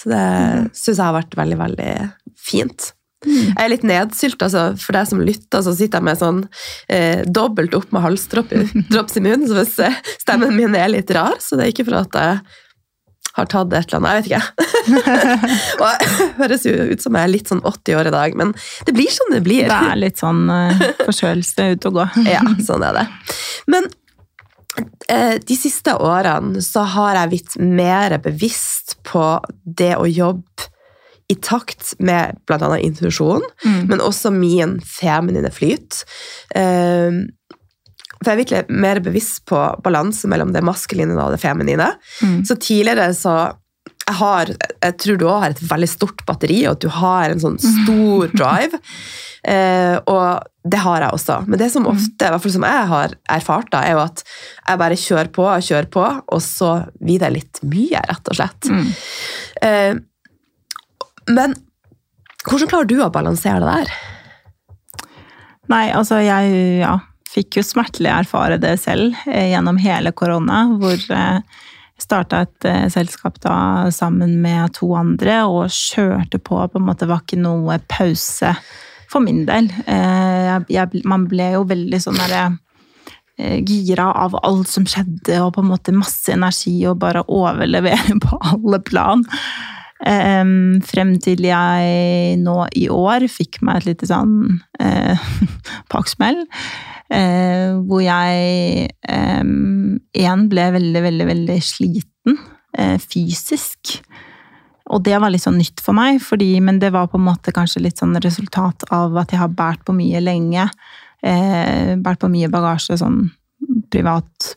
[0.00, 0.70] Så det mm.
[0.72, 1.92] syns jeg har vært veldig, veldig
[2.40, 2.94] fint.
[3.26, 3.50] Mm.
[3.50, 4.64] Jeg er litt nedsylt, altså.
[4.80, 6.40] For deg som lytter, så sitter jeg med sånn
[6.88, 9.46] eh, dobbelt opp med halsdrops i munnen.
[9.48, 12.40] Så hvis eh, stemmen min er litt rar, så det er ikke for at jeg
[13.36, 14.10] har tatt et eller annet.
[14.10, 15.20] Jeg vet ikke.
[15.82, 18.56] og jeg høres jo ut som jeg er litt sånn 80 år i dag, men
[18.88, 19.68] det blir sånn det blir.
[19.68, 22.08] Det er litt sånn uh, forkjølelse ute og gå.
[22.34, 23.08] ja, sånn er det.
[23.70, 23.99] Men Eh,
[25.46, 29.24] de siste årene så har jeg blitt mer bevisst på
[29.64, 30.70] det å jobbe
[31.30, 32.78] i takt med bl.a.
[32.78, 33.82] intuisjon, mm.
[33.90, 36.02] men også min feminine flyt.
[36.58, 37.20] Eh,
[38.20, 41.92] for jeg er virkelig mer bevisst på balanse mellom det maskuline og det feminine.
[42.20, 42.42] Mm.
[42.44, 43.36] Så tidligere så
[44.10, 44.50] jeg, har,
[44.82, 47.58] jeg tror du òg har et veldig stort batteri, og at du har en sånn
[47.62, 48.80] stor drive.
[49.48, 51.38] Eh, og det har jeg også.
[51.48, 51.90] Men det som mm.
[51.94, 55.32] ofte, i hvert fall som jeg har erfart, da, er jo at jeg bare kjører
[55.38, 58.68] på og kjører på, og så blir det litt mye, rett og slett.
[58.68, 58.90] Mm.
[59.70, 59.92] Eh,
[61.30, 61.56] men
[62.48, 63.94] hvordan klarer du å balansere det der?
[65.70, 66.98] Nei, altså jeg Ja.
[67.30, 71.42] fikk jo smertelig erfare det selv eh, gjennom hele korona, hvor jeg
[72.04, 76.60] starta et eh, selskap da sammen med to andre og kjørte på.
[76.72, 78.54] på en måte var ikke noe pause
[79.10, 79.66] for min del.
[79.86, 82.44] Jeg, jeg, man ble jo veldig sånn derre
[83.66, 88.38] gira av alt som skjedde, og på en måte masse energi og bare overlevere på
[88.52, 89.24] alle plan.
[90.00, 95.26] Um, frem til jeg nå i år fikk meg et lite sånn uh,
[95.92, 96.46] pakkesmell.
[97.10, 99.46] Uh, hvor jeg én
[100.30, 102.36] um, ble veldig, veldig, veldig sliten
[102.78, 103.96] eh, fysisk.
[104.90, 107.54] Og det var litt sånn nytt for meg, fordi, men det var på en måte
[107.54, 110.68] kanskje litt sånn resultat av at jeg har båret på mye lenge.
[111.22, 113.24] Eh, båret på mye bagasje sånn
[113.90, 114.54] privat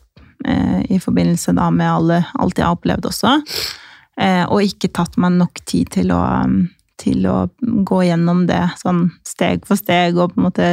[0.92, 3.30] i forbindelse da med alle, alt jeg har opplevd også.
[4.20, 6.22] Eh, og ikke tatt meg nok tid til å,
[7.00, 10.68] til å gå gjennom det sånn steg for steg og på en måte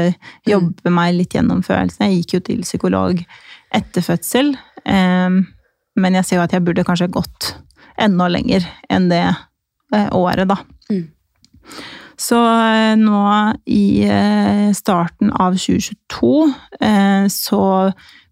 [0.47, 0.97] jobbe mm.
[0.97, 2.12] meg litt gjennom følelsene.
[2.12, 3.23] Jeg gikk jo til psykolog
[3.73, 4.53] etter fødsel,
[4.86, 5.39] eh,
[6.01, 7.55] men jeg ser jo at jeg burde kanskje gått
[8.01, 10.60] enda lenger enn det eh, året, da.
[10.91, 11.07] Mm.
[12.21, 12.38] Så
[13.01, 13.21] nå
[13.73, 13.86] i
[14.77, 17.62] starten av 2022 så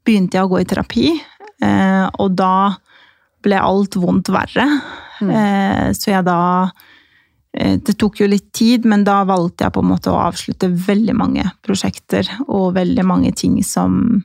[0.06, 1.08] begynte jeg å gå i terapi,
[2.22, 2.76] og da
[3.46, 4.68] ble alt vondt verre.
[5.20, 5.32] Mm.
[5.32, 6.88] Eh, så jeg da eh,
[7.60, 11.16] Det tok jo litt tid, men da valgte jeg på en måte å avslutte veldig
[11.20, 14.22] mange prosjekter og veldig mange ting som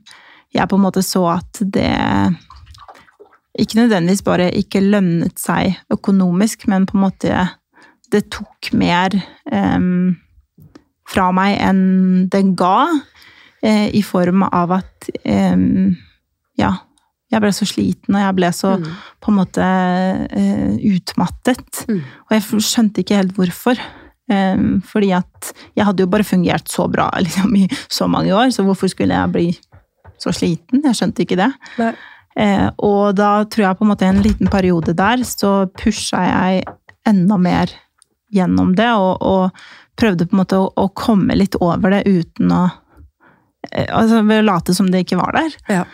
[0.54, 1.90] jeg på en måte så at det
[3.58, 7.44] ikke nødvendigvis bare ikke lønnet seg økonomisk, men på en måte
[8.12, 9.14] det tok mer
[9.50, 10.14] um,
[11.10, 11.84] fra meg enn
[12.32, 15.94] det ga, uh, i form av at um,
[16.58, 16.72] ja,
[17.34, 18.88] jeg ble så sliten, og jeg ble så mm.
[19.22, 21.84] på en måte uh, utmattet.
[21.90, 22.00] Mm.
[22.28, 23.80] Og jeg skjønte ikke helt hvorfor.
[24.30, 28.54] Um, fordi at jeg hadde jo bare fungert så bra liksom, i så mange år,
[28.54, 29.48] så hvorfor skulle jeg bli
[30.20, 30.84] så sliten?
[30.86, 31.50] Jeg skjønte ikke det.
[32.34, 36.64] Uh, og da tror jeg på en måte en liten periode der så pusha jeg
[37.06, 37.74] enda mer
[38.34, 42.54] gjennom det, og, og prøvde på en måte å, å, komme litt over det uten
[42.54, 42.64] å
[43.64, 45.54] Altså ved å late som det ikke var der.
[45.72, 45.84] Ja.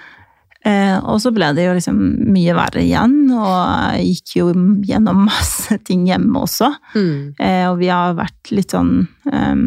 [0.61, 2.01] Eh, og så ble det jo liksom
[2.35, 3.55] mye verre igjen, og
[3.97, 4.49] jeg gikk jo
[4.87, 6.69] gjennom masse ting hjemme også.
[6.97, 7.39] Mm.
[7.41, 8.93] Eh, og vi har vært litt sånn
[9.33, 9.65] um,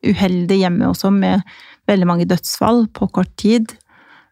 [0.00, 1.44] uheldige hjemme også, med
[1.90, 3.74] veldig mange dødsfall på kort tid.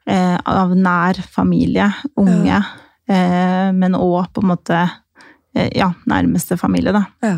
[0.09, 2.63] Eh, av nær familie, unge, ja.
[3.09, 7.05] Eh, men òg på en måte eh, ja, nærmeste familie, da.
[7.25, 7.35] Ja.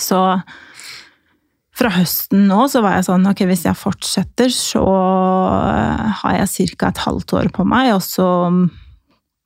[0.00, 0.22] Så
[1.76, 4.84] fra høsten nå så var jeg sånn ok, hvis jeg fortsetter, så
[6.22, 6.88] har jeg ca.
[6.88, 8.28] et halvt år på meg, og så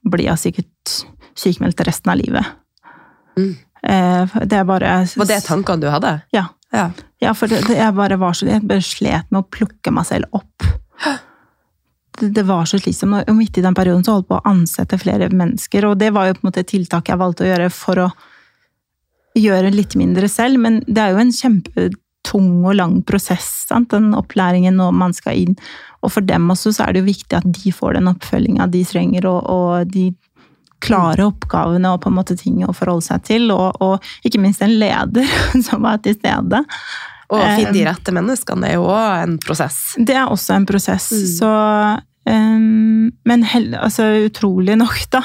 [0.07, 0.95] blir jeg sikkert
[1.39, 2.53] sykemeldt resten av livet.
[3.39, 3.53] Mm.
[3.83, 6.13] Eh, det er bare Var det tankene du hadde?
[6.37, 6.47] Ja.
[6.75, 6.91] ja.
[7.23, 10.29] ja for det, jeg bare var så Jeg bare slet med å plukke meg selv
[10.37, 10.67] opp.
[12.21, 13.25] Det, det var så slitsomt.
[13.25, 16.13] Og midt i den perioden så holdt jeg på å ansette flere mennesker, og det
[16.15, 18.11] var jo på en måte et tiltak jeg valgte å gjøre for å
[19.39, 21.91] gjøre litt mindre selv, men det er jo en kjempe
[22.27, 23.91] tung og lang prosess, sant?
[23.95, 25.55] den opplæringen når man skal inn.
[26.05, 28.83] Og for dem også så er det jo viktig at de får den oppfølginga de
[28.89, 30.11] trenger, og, og, de
[30.81, 33.51] klare oppgavene og på en måte ting å forholde seg til.
[33.53, 35.29] Og, og ikke minst en leder
[35.67, 36.63] som er til stede.
[37.31, 39.81] Og å finne de rette menneskene er jo òg en prosess.
[40.01, 41.11] Det er også en prosess.
[41.13, 41.27] Mm.
[41.37, 41.51] Så
[42.33, 45.23] um, Men held, altså, utrolig nok, da,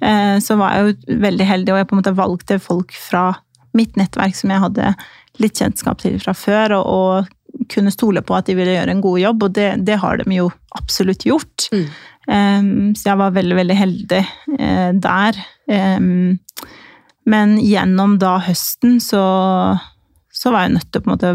[0.00, 3.28] uh, så var jeg jo veldig heldig, og jeg på en måte valgte folk fra
[3.76, 4.94] mitt nettverk som jeg hadde
[5.42, 9.04] litt kjennskap til fra før, og, og kunne stole på at de ville gjøre en
[9.04, 11.68] god jobb, og det, det har de jo absolutt gjort.
[11.72, 11.86] Mm.
[12.26, 14.22] Um, så jeg var veldig, veldig heldig
[14.58, 15.38] uh, der.
[15.70, 16.38] Um,
[17.26, 19.22] men gjennom da høsten så,
[20.34, 21.32] så var jeg nødt til å på en måte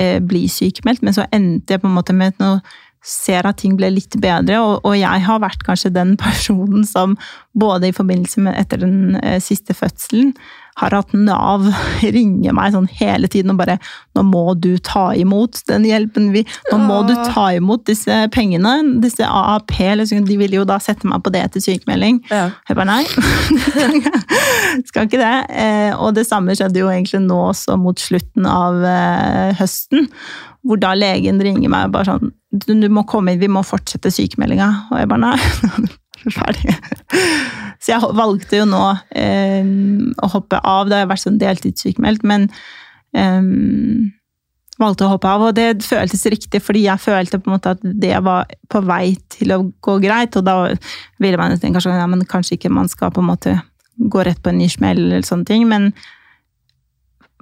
[0.00, 2.60] uh, bli sykemeldt, men så endte jeg på en måte med noe
[3.06, 7.14] ser at ting ble litt bedre, og, og, jeg har vært kanskje den personen som
[7.54, 10.34] både i forbindelse med etter den uh, siste fødselen
[10.76, 11.64] har hatt Nav
[12.16, 13.78] ringe meg sånn hele tiden og bare
[14.16, 19.00] 'Nå må du ta imot den hjelpen vi Nå må du ta imot disse pengene,
[19.02, 22.20] disse AAP.' Liksom, de ville jo da sette meg på det til sykemelding.
[22.30, 22.50] Ja.
[22.68, 23.04] Jeg bare nei.
[24.88, 25.36] Skal ikke det.
[25.50, 30.10] Eh, og det samme skjedde jo egentlig nå også mot slutten av eh, høsten.
[30.66, 34.12] Hvor da legen ringer meg og bare sånn 'Du må komme inn, vi må fortsette
[34.12, 35.38] sykemeldinga.' Og jeg bare nei.
[36.36, 36.74] Ferdig.
[37.82, 38.82] Så jeg valgte jo nå
[39.14, 39.66] eh,
[40.22, 40.88] å hoppe av.
[40.88, 42.48] Da har jeg vært sånn deltidssykmeldt, men
[43.16, 43.50] eh,
[44.80, 45.46] valgte å hoppe av.
[45.48, 49.14] Og det føltes riktig, fordi jeg følte på en måte at det var på vei
[49.32, 50.36] til å gå greit.
[50.38, 50.58] Og da
[51.22, 53.56] ville man tenke kanskje, ja, kanskje ikke man skal på en måte
[53.96, 55.90] gå rett på en ny smell eller sånne ting, men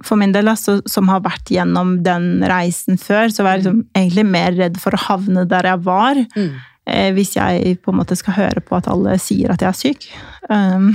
[0.03, 3.83] for min del, altså, som har vært gjennom den reisen før, så var jeg liksom
[3.95, 6.19] egentlig mer redd for å havne der jeg var.
[6.35, 6.49] Mm.
[6.85, 9.79] Eh, hvis jeg på en måte skal høre på at alle sier at jeg er
[9.79, 10.07] syk.
[10.49, 10.91] Um,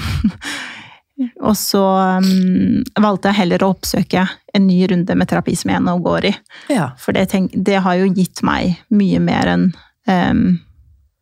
[1.48, 1.82] og så
[2.22, 4.24] um, valgte jeg heller å oppsøke
[4.54, 6.34] en ny runde med terapi som jeg nå går i.
[6.76, 6.92] Ja.
[7.00, 9.70] For det, tenk, det har jo gitt meg mye mer enn
[10.06, 10.44] um,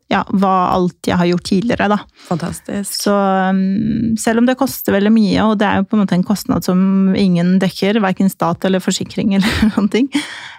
[0.09, 1.99] ja, hva alt jeg har gjort tidligere, da.
[2.29, 2.95] Fantastisk.
[3.05, 6.17] Så um, selv om det koster veldig mye, og det er jo på en måte
[6.17, 10.09] en kostnad som ingen dekker, verken stat eller forsikring eller noen ting,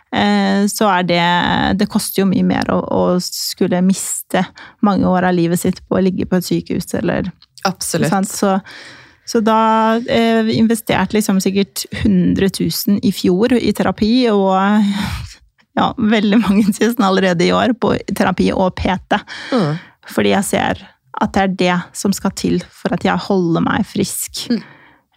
[0.09, 1.25] så er det
[1.77, 4.41] Det koster jo mye mer å, å skulle miste
[4.81, 7.29] mange år av livet sitt på å ligge på et sykehus eller
[7.63, 8.29] Absolutt.
[8.29, 8.59] Så,
[9.25, 9.59] så da
[10.09, 12.49] eh, investerte liksom sikkert 100
[12.87, 14.55] 000 i fjor i terapi, og
[15.79, 19.19] ja, veldig mange tusen allerede i år på terapi og PT.
[19.53, 19.71] Mm.
[20.09, 20.83] Fordi jeg ser
[21.19, 24.45] at det er det som skal til for at jeg holder meg frisk.
[24.49, 24.61] Mm.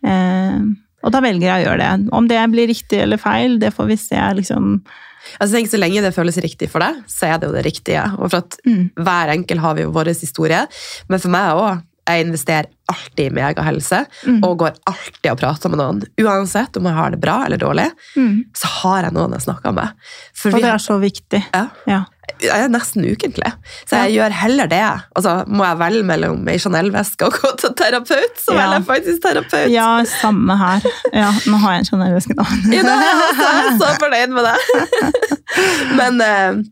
[0.03, 0.59] Eh,
[1.03, 2.09] og da velger jeg å gjøre det.
[2.13, 4.21] Om det blir riktig eller feil, det får vi se.
[4.35, 4.83] liksom.
[5.41, 8.05] Altså, tenk, så lenge det føles riktig for deg, så er det jo det riktige.
[8.19, 8.91] Og for at Mm.
[8.97, 10.67] hver enkel har vi jo vår historie.
[11.09, 11.83] Men for meg òg.
[12.05, 14.43] Jeg investerer alltid i megahelse Mm.
[14.43, 16.03] og går alltid og prater med noen.
[16.19, 18.45] Uansett om jeg har det bra eller dårlig, Mm.
[18.53, 19.89] så har jeg noen jeg snakker med.
[20.35, 21.45] For Og det er så viktig.
[21.55, 22.05] ja, Ja.
[22.43, 23.51] Jeg er nesten ukentlig,
[23.87, 24.81] så jeg gjør heller det.
[25.19, 28.59] Altså, må jeg velge mellom ei Chanel-veske og gå til terapeut, så Ja.
[28.61, 29.71] velger jeg faktisk terapeut.
[29.71, 29.89] ja,
[30.21, 30.87] samme her.
[31.13, 32.47] Ja, nå har jeg en Chanel-veske, nå.
[32.75, 33.11] Ja, da er
[33.43, 34.57] jeg er så fornøyd med det.
[35.99, 36.63] Men eh,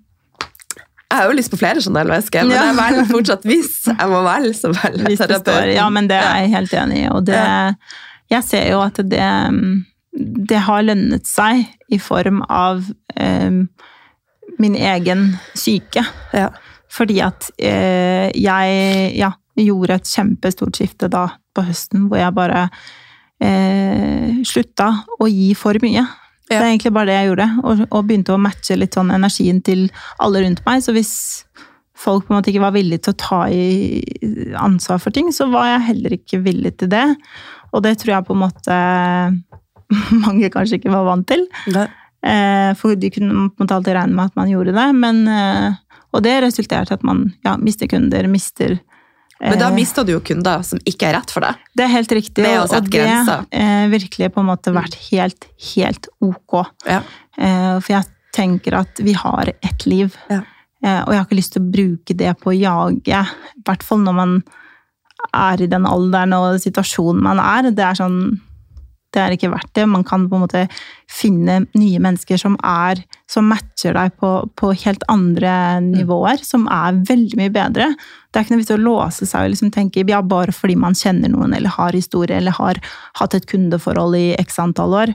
[1.11, 2.65] jeg har jo lyst på flere Chanel-vesker, men Ja.
[2.71, 5.75] jeg velger fortsatt hvis jeg må velge, så velger jeg terapeut.
[5.75, 7.09] ja, men det er jeg helt enig i.
[7.11, 7.41] Og det,
[8.31, 9.85] jeg ser jo at det, mm,
[10.47, 12.85] det har lønnet seg i form av
[13.17, 13.51] eh,
[14.61, 16.05] min egen syke.
[16.37, 16.51] Ja.
[16.91, 22.65] Fordi at eh, jeg ja, gjorde et kjempestort skifte da på høsten, hvor jeg bare
[23.43, 26.05] eh, slutta å gi for mye.
[26.51, 29.61] Det er egentlig bare det jeg gjorde, og, og begynte å matche litt sånn energien
[29.63, 29.85] til
[30.19, 30.83] alle rundt meg.
[30.83, 31.13] Så hvis
[32.01, 34.01] folk på en måte ikke var villige til å ta i
[34.59, 37.07] ansvar for ting, så var jeg heller ikke villig til det.
[37.71, 38.81] Og det tror jeg på en måte
[40.27, 41.47] mange kanskje ikke var vant til.
[41.71, 41.87] Det-
[42.77, 45.79] For de kunne på en måte alltid regne med at man gjorde det, men eh,
[46.13, 48.75] Og det resulterte i at man ja, mister kunder, mister
[49.41, 51.55] Men da eh, mister du jo kunder som ikke er rett for deg.
[51.73, 55.47] Det er helt riktig, og, og det har eh, virkelig på en måte vært helt,
[55.75, 56.59] helt ok.
[56.91, 57.01] Ja.
[57.39, 60.43] Eh, for jeg tenker at vi har ett liv, Ja.
[60.85, 63.23] eh, og jeg har ikke lyst til å bruke det på å jage.
[63.57, 64.37] I hvert fall når man
[65.37, 67.71] er i den alderen og situasjonen man er.
[67.71, 68.21] Det er sånn
[69.11, 69.87] det er ikke verdt det.
[69.91, 70.65] Man kan på en måte
[71.11, 77.01] finne nye mennesker som, er, som matcher deg på, på helt andre nivåer, som er
[77.09, 77.89] veldig mye bedre.
[78.31, 80.95] Det er ikke noe vits å låse seg og liksom tenke ja, bare fordi man
[80.99, 82.79] kjenner noen eller har historie eller har
[83.19, 85.15] hatt et kundeforhold i x antall år.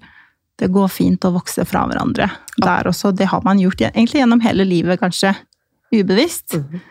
[0.60, 2.30] Det går fint å vokse fra hverandre
[2.64, 3.14] der også.
[3.16, 5.36] Det har man gjort egentlig gjennom hele livet, kanskje
[5.96, 6.60] ubevisst.
[6.60, 6.84] Mhm.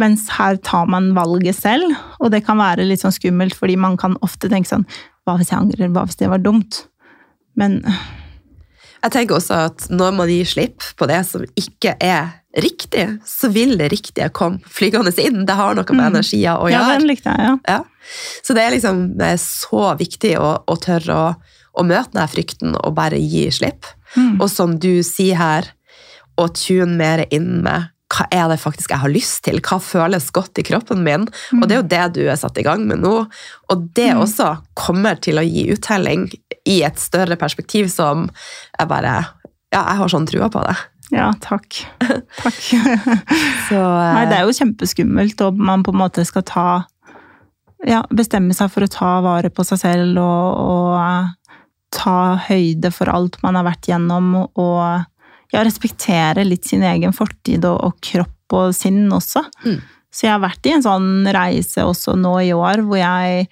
[0.00, 3.98] Mens her tar man valget selv, og det kan være litt sånn skummelt, fordi man
[4.00, 4.86] kan ofte tenke sånn
[5.26, 5.88] Hva hvis jeg angrer?
[5.94, 6.84] Hva hvis det var dumt?
[7.58, 7.80] Men
[9.02, 12.28] Jeg tenker også at når man gir slipp på det som ikke er
[12.62, 15.40] riktig, så vil det riktige komme flygende inn.
[15.48, 16.14] Det har noe med Mm.
[16.14, 16.98] energier å ja, gjøre.
[16.98, 17.56] den likte jeg, ja.
[17.66, 17.80] Ja.
[18.44, 21.34] Så det er liksom det er så viktig å, å tørre å,
[21.74, 23.86] å møte den frykten og bare gi slipp.
[24.16, 24.40] Mm.
[24.40, 25.72] Og som du sier her,
[26.38, 29.60] å tune mer inn med hva er det faktisk jeg har lyst til?
[29.64, 31.24] Hva føles godt i kroppen min?
[31.56, 33.14] Og det er jo det du er satt i gang med nå.
[33.72, 34.20] Og det Mm.
[34.26, 36.26] også kommer til å gi uttelling
[36.68, 38.28] i et større perspektiv som
[38.78, 39.14] jeg bare
[39.72, 40.76] Ja, jeg har sånn trua på det.
[41.12, 41.80] Ja, takk.
[42.42, 42.58] Takk.
[43.68, 46.66] Så eh, Nei, det er jo kjempeskummelt, og man på en måte skal ta
[47.84, 51.56] Ja, bestemme seg for å ta vare på seg selv og, og eh,
[51.92, 55.04] ta høyde for alt man har vært gjennom, og
[55.52, 59.44] ja, respektere litt sin egen fortid og, og kropp og sinn også.
[59.64, 59.78] Mm.
[60.12, 63.46] Så jeg har vært i en sånn reise også nå i år, hvor jeg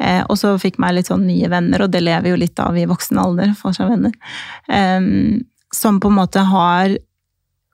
[0.00, 2.86] eh, også fikk meg litt sånn nye venner, og det lever jo litt av i
[2.88, 4.16] voksen alder, får seg venner,
[4.68, 5.44] Um,
[5.74, 6.94] som på en måte har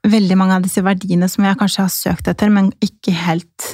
[0.03, 3.69] veldig mange av disse verdiene som jeg kanskje har søkt etter, men ikke helt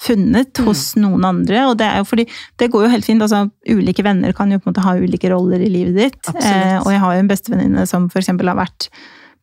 [0.00, 0.66] funnet Mm.
[0.68, 1.66] hos noen andre.
[1.68, 2.26] Og det er jo fordi
[2.58, 3.20] det går jo helt fint.
[3.22, 6.34] altså Ulike venner kan jo på en måte ha ulike roller i livet ditt.
[6.34, 8.88] Eh, og jeg har jo en bestevenninne som eksempel har vært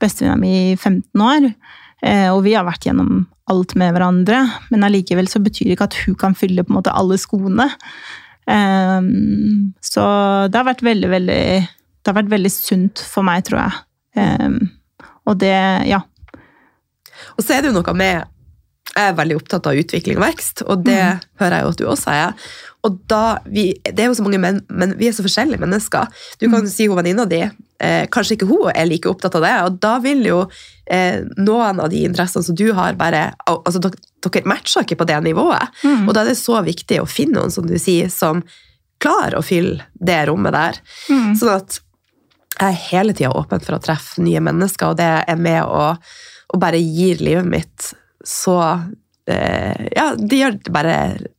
[0.04, 1.49] bestevenninna mi i 15 år.
[2.04, 4.41] Eh, og vi har vært gjennom alt med hverandre,
[4.72, 7.70] men allikevel så betyr det ikke at hun kan fylle på en måte alle skoene.
[8.47, 9.01] Eh,
[9.84, 10.04] så
[10.51, 11.41] det har vært veldig, veldig
[12.04, 13.78] Det har vært veldig sunt for meg, tror jeg.
[14.20, 14.58] Eh,
[15.24, 15.56] og det,
[15.88, 16.01] ja.
[17.38, 18.26] Og så er det jo noe med
[18.93, 21.22] Jeg er veldig opptatt av utvikling og vekst, og det Mm.
[21.39, 22.34] hører jeg jo at du også er.
[22.84, 26.09] Og da, vi, det er jo så mange menn, men vi er så forskjellige mennesker.
[26.41, 27.39] Du kan si hun venninna di,
[27.79, 30.41] eh, kanskje ikke hun er like opptatt av det, og da vil jo
[30.91, 35.17] eh, noen av de interessene som du har, bare altså Dere, matcher ikke på det
[35.23, 35.71] nivået.
[35.84, 36.05] Mm.
[36.07, 38.43] Og da er det så viktig å finne noen, som du sier, som
[39.03, 40.79] klarer å fylle det rommet der.
[41.11, 41.34] Mm.
[41.39, 41.79] Sånn at
[42.53, 45.89] jeg er hele tida åpen for å treffe nye mennesker, og det er med å
[46.53, 47.93] å bare gir livet mitt
[48.25, 48.59] så
[49.26, 50.93] Ja, det gjør det bare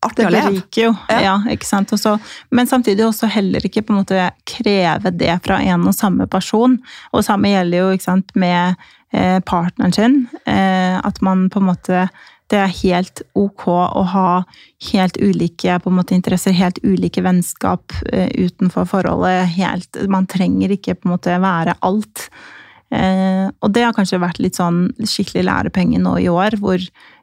[0.05, 0.51] artig Det å leve.
[0.55, 1.19] beriker jo, Ja.
[1.21, 1.35] ja.
[1.53, 1.93] ikke sant?
[1.93, 2.15] Også,
[2.51, 6.79] men samtidig også heller ikke på en måte kreve det fra en og samme person.
[7.13, 8.77] Og samme gjelder jo ikke sant, med
[9.13, 10.17] eh, partneren sin.
[10.47, 12.07] Eh, at man på en måte
[12.53, 14.43] Det er helt ok å ha
[14.93, 19.49] helt ulike på en måte, interesser, helt ulike vennskap eh, utenfor forholdet.
[19.57, 22.29] Helt, man trenger ikke på en måte være alt.
[22.95, 26.83] Eh, og det har kanskje vært litt sånn skikkelig lærepenge nå i år, hvor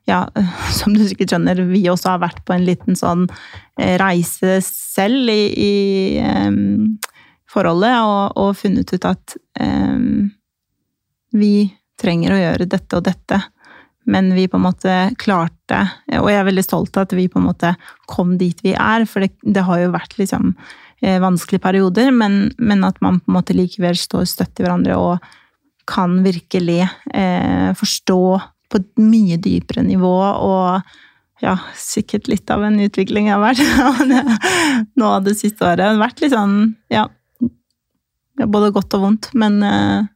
[0.10, 0.26] ja,
[0.80, 3.28] som du sikkert skjønner, vi også har vært på en liten sånn
[3.80, 5.72] eh, reise selv i, i
[6.24, 7.00] em,
[7.52, 10.30] forholdet, og, og funnet ut at em,
[11.36, 13.40] vi trenger å gjøre dette og dette.
[14.10, 15.84] Men vi på en måte klarte,
[16.18, 17.76] og jeg er veldig stolt av at vi på en måte
[18.10, 20.56] kom dit vi er, for det, det har jo vært liksom
[21.06, 24.98] eh, vanskelige perioder, men, men at man på en måte likevel står støtt i hverandre
[24.98, 25.30] og
[25.90, 26.82] kan virkelig
[27.14, 28.24] eh, forstå
[28.72, 33.62] på et mye dypere nivå, og ja, sikkert litt av en utvikling jeg har vært
[35.00, 35.82] nå det siste året.
[35.82, 36.58] Det har vært litt sånn,
[36.94, 37.08] ja,
[38.42, 40.10] både godt og vondt, men eh.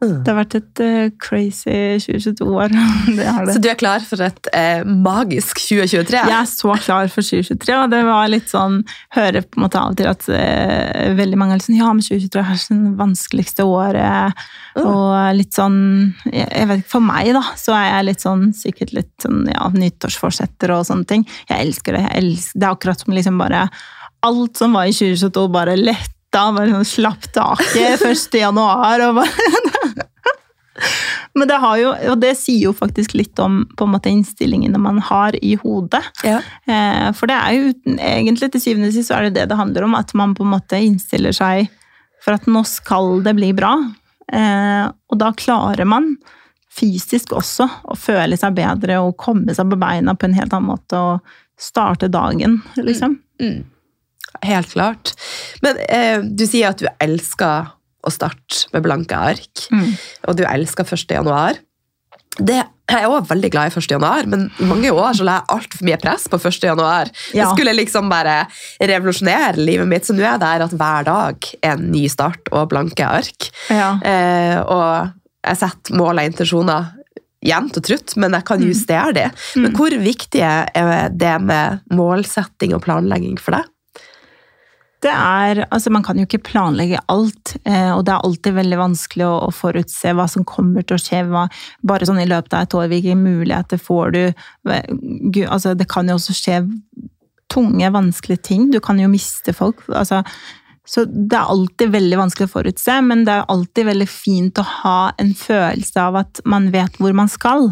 [0.00, 2.72] Det har vært et uh, crazy 2022 år.
[3.18, 3.52] Det har det.
[3.52, 6.16] Så du er klar for et uh, magisk 2023?
[6.16, 8.78] Jeg er så klar for 2023, og det var litt sånn
[9.16, 12.04] Hører på en måte av og til at uh, veldig mange er sånn Ja, men
[12.06, 14.40] 2023 er det vanskeligste året.
[14.78, 14.86] Mm.
[14.86, 15.80] Og litt sånn
[16.30, 19.42] jeg, jeg vet ikke, For meg, da, så er jeg litt sånn sikkert litt sånn
[19.52, 21.26] ja, nyttårsforsetter og sånne ting.
[21.50, 22.06] Jeg elsker det.
[22.06, 23.66] Jeg elsker, det er akkurat som liksom bare
[24.20, 25.76] Alt som var i 2022, bare
[26.30, 26.52] letta.
[26.52, 28.34] Bare sånn slapp taket 1.
[28.40, 29.00] januar.
[29.08, 29.28] og bare
[31.34, 34.78] Men det har jo, og det sier jo faktisk litt om på en måte innstillingene
[34.80, 36.02] man har i hodet.
[36.24, 36.40] Ja.
[36.66, 39.58] Eh, For det er jo egentlig til syvende og sist så er det det det
[39.58, 41.68] handler om, at man på en måte innstiller seg
[42.24, 43.74] for at nå skal det bli bra.
[44.32, 46.16] Eh, Og da klarer man
[46.70, 50.70] fysisk også å føle seg bedre og komme seg på beina på en helt annen
[50.70, 51.20] måte og
[51.60, 53.18] starte dagen, liksom.
[53.42, 53.64] Mm.
[54.44, 55.12] Helt klart.
[55.62, 57.72] Men eh, du sier at du elsker
[58.06, 59.90] å starte med blanke ark, Mm.
[60.28, 61.10] og du elsker 1.
[61.18, 61.58] januar.
[62.40, 62.56] Det,
[62.88, 63.90] jeg er også veldig glad i 1.
[63.90, 66.62] januar, men i mange år så la jeg altfor mye press på 1.
[66.70, 67.10] januar.
[67.34, 67.42] Ja.
[67.42, 68.46] Jeg skulle liksom bare
[68.80, 72.48] revolusjonere livet mitt, så nå er det der at hver dag er en ny start
[72.52, 73.50] og blanke ark.
[73.68, 73.90] Ja.
[74.00, 75.10] Eh, og
[75.44, 76.88] jeg setter mål og intensjoner
[77.44, 79.28] jevnt og trutt, men jeg kan justere det.
[79.56, 79.76] Men Mm.
[79.76, 83.64] hvor viktig er det med målsetting og planlegging for deg?
[85.00, 88.80] Det er, altså Man kan jo ikke planlegge alt, eh, og det er alltid veldig
[88.82, 91.24] vanskelig å, forutse hva som kommer til å skje.
[91.30, 91.46] Hva,
[91.86, 94.22] bare sånn i løpet av et år, hvilke muligheter får du?
[95.46, 96.62] Altså Det kan jo også skje
[97.50, 98.70] tunge, vanskelige ting.
[98.70, 99.82] Du kan jo miste folk.
[99.88, 100.22] altså
[100.90, 104.64] så det er alltid veldig vanskelig å forutse, men det er alltid veldig fint å
[104.66, 107.68] ha en følelse av at man vet hvor man skal.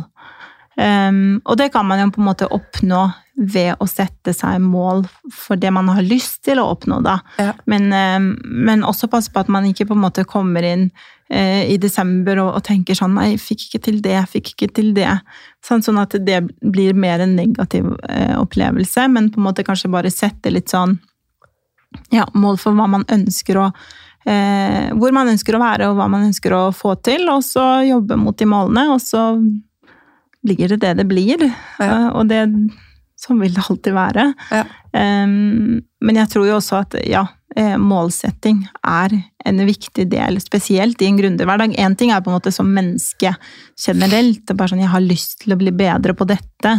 [0.79, 3.09] Um, og det kan man jo på en måte oppnå
[3.39, 7.21] ved å sette seg mål for det man har lyst til å oppnå, da.
[7.39, 7.53] Ja.
[7.71, 10.89] Men, um, men også passe på at man ikke på en måte kommer inn
[11.31, 14.51] eh, i desember og, og tenker sånn Nei, jeg fikk ikke til det, jeg fikk
[14.55, 15.13] ikke til det.
[15.65, 19.93] Sånn, sånn at det blir mer en negativ eh, opplevelse, men på en måte kanskje
[19.93, 20.99] bare sette litt sånn
[22.13, 23.69] ja, mål for hva man ønsker å
[24.29, 27.85] eh, Hvor man ønsker å være, og hva man ønsker å få til, og så
[27.87, 29.31] jobbe mot de målene, og så
[30.45, 31.49] blir det det det blir.
[31.79, 31.87] Ja.
[31.87, 32.43] Eh, og det
[33.19, 34.29] Sånn vil det alltid være.
[34.55, 34.63] Ja.
[34.95, 37.25] Um, men jeg tror jo også at ja,
[37.59, 39.15] eh, målsetting er
[39.49, 41.75] en viktig del, spesielt i en gründerhverdag.
[41.83, 43.35] Én ting er på en måte som menneske
[43.75, 44.45] generelt.
[44.45, 46.77] Det er bare sånn, Jeg har lyst til å bli bedre på dette.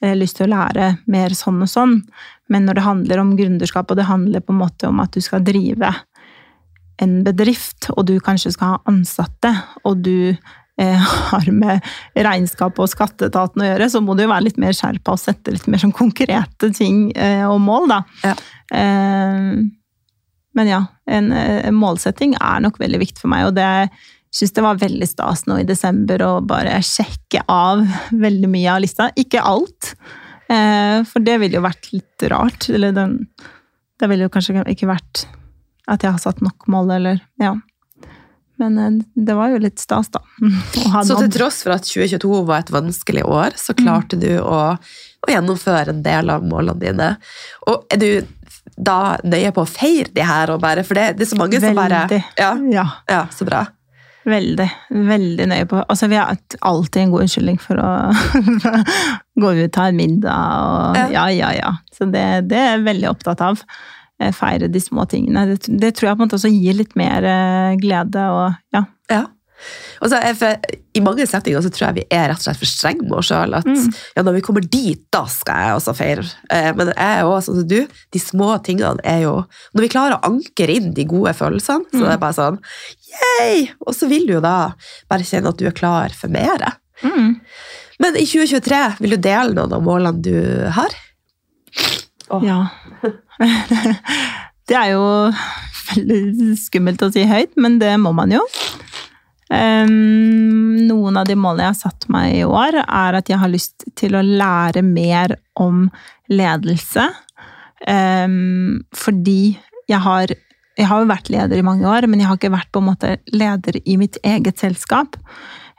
[0.00, 2.02] Jeg har lyst til å lære mer sånn og sånn.
[2.48, 5.20] Men når det handler om gründerskap, og det handler på en måte om at du
[5.20, 5.94] skal drive
[6.98, 9.52] en bedrift, og du kanskje skal ha ansatte,
[9.84, 10.36] og du
[11.30, 11.86] har med
[12.26, 15.54] regnskap og skatteetaten å gjøre, så må du jo være litt mer skjerpa og sette
[15.54, 18.02] litt mer sånn konkrete ting eh, og mål, da.
[18.26, 18.34] Ja.
[18.76, 19.56] Eh,
[20.56, 23.90] men ja, en, eh, målsetting er nok veldig viktig for meg, og det
[24.36, 27.84] syns det var veldig stas nå i desember å bare sjekke av
[28.26, 29.10] veldig mye av lista.
[29.20, 29.92] Ikke alt,
[30.48, 32.68] eh, for det ville jo vært litt rart.
[32.72, 33.18] Eller den,
[34.00, 35.26] det ville jo kanskje ikke vært
[35.86, 37.54] at jeg har satt nok mål, eller ja.
[38.62, 40.22] Men eh, det var jo litt stas, da.
[41.06, 45.30] Så til tross for at 2022 var et vanskelig år, så klarte du å, å
[45.30, 47.12] gjennomføre en del av målene dine.
[47.68, 48.10] Og er du
[48.76, 51.60] da nøye på å feire de her, og bare, for det, det er så mange
[51.62, 52.04] som bare
[52.36, 53.64] Ja, Ja, ja så bra.
[54.26, 54.66] veldig.
[54.90, 57.90] Veldig nøye på Altså, vi har alltid en god unnskyldning for å
[59.42, 61.06] gå ut, ta en middag og Ja.
[61.14, 61.74] Ja, ja, ja.
[61.94, 63.62] Så det, det er jeg veldig opptatt av.
[64.20, 65.46] Eh, Feire de små tingene.
[65.50, 68.84] Det, det tror jeg på en måte også gir litt mer eh, glede og ja.
[69.12, 69.24] Ja.
[70.04, 70.58] Og så for,
[70.92, 73.30] I mange settinger så tror jeg vi er rett og slett for strenge med oss
[73.30, 73.54] sjøl.
[73.56, 73.86] At Mm.
[74.16, 76.24] ja, når vi kommer dit, da skal jeg også feire.
[76.52, 77.86] Eh, men jeg er også sånn som du.
[78.12, 79.32] De små tingene er jo
[79.74, 82.04] Når vi klarer å ankre inn de gode følelsene, så Mm.
[82.04, 82.58] er det bare sånn
[83.40, 83.70] Yay!
[83.86, 84.72] Og så vil du jo da
[85.08, 86.76] bare kjenne at du er klar for mer.
[87.02, 87.40] Mm.
[88.00, 90.92] Men i 2023, vil du dele noen av målene du har?
[92.30, 92.44] Åh.
[92.46, 92.66] Ja.
[94.66, 95.02] Det er jo
[95.92, 98.40] veldig skummelt å si høyt, men det må man jo.
[99.46, 103.86] Noen av de målene jeg har satt meg i år, er at jeg har lyst
[103.94, 105.84] til å lære mer om
[106.26, 107.04] ledelse.
[107.86, 109.38] Fordi
[109.86, 110.34] jeg har,
[110.74, 112.88] jeg har jo vært leder i mange år, men jeg har ikke vært på en
[112.90, 115.14] måte leder i mitt eget selskap.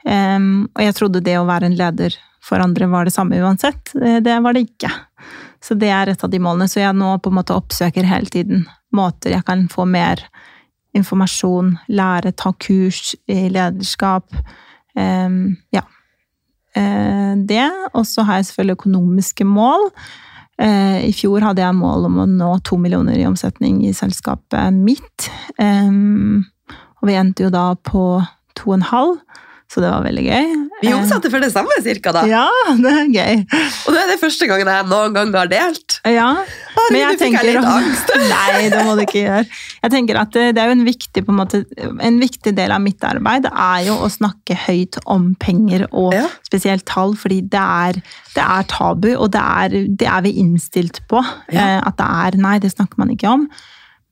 [0.08, 2.16] Og jeg trodde det å være en leder
[2.48, 3.92] for andre var det samme uansett.
[4.00, 4.88] Eh, Det var det ikke.
[5.64, 6.68] Så det er et av de målene.
[6.70, 10.22] Så jeg nå på en måte oppsøker hele tiden måter jeg kan få mer
[10.96, 14.32] informasjon, lære, ta kurs i lederskap.
[14.96, 15.84] Um, ja.
[16.78, 17.68] Uh, det.
[17.92, 19.90] Og så har jeg selvfølgelig økonomiske mål.
[20.58, 24.74] Eh, I fjor hadde jeg mål om å nå to millioner i omsetning i selskapet
[24.74, 25.28] mitt.
[25.62, 26.48] Ehm,
[26.98, 28.02] og vi endte jo da på
[28.58, 29.20] to og en halv,
[29.68, 30.52] så det var veldig gøy.
[30.80, 32.22] Vi omsatte for det samme, cirka, da.
[32.24, 32.46] Eh, Ja,
[32.78, 33.40] det er gøy.
[33.84, 35.98] Og det er det første gangen jeg noen gang har delt.
[36.08, 37.44] Ja, Herregud, men jeg tenker...
[37.50, 38.12] jeg litt angst.
[38.32, 39.44] Nei, det må du ikke gjøre.
[39.82, 41.60] Jeg tenker at det, det er jo en viktig, på en, måte,
[42.08, 46.14] en viktig del av mitt arbeid det er jo å snakke høyt om penger, og
[46.16, 46.24] Ja.
[46.48, 48.00] spesielt tall, fordi det er,
[48.38, 51.20] det er tabu, og det er, det er vi innstilt på.
[51.52, 51.60] Ja.
[51.76, 53.48] eh, At det er Nei, det snakker man ikke om.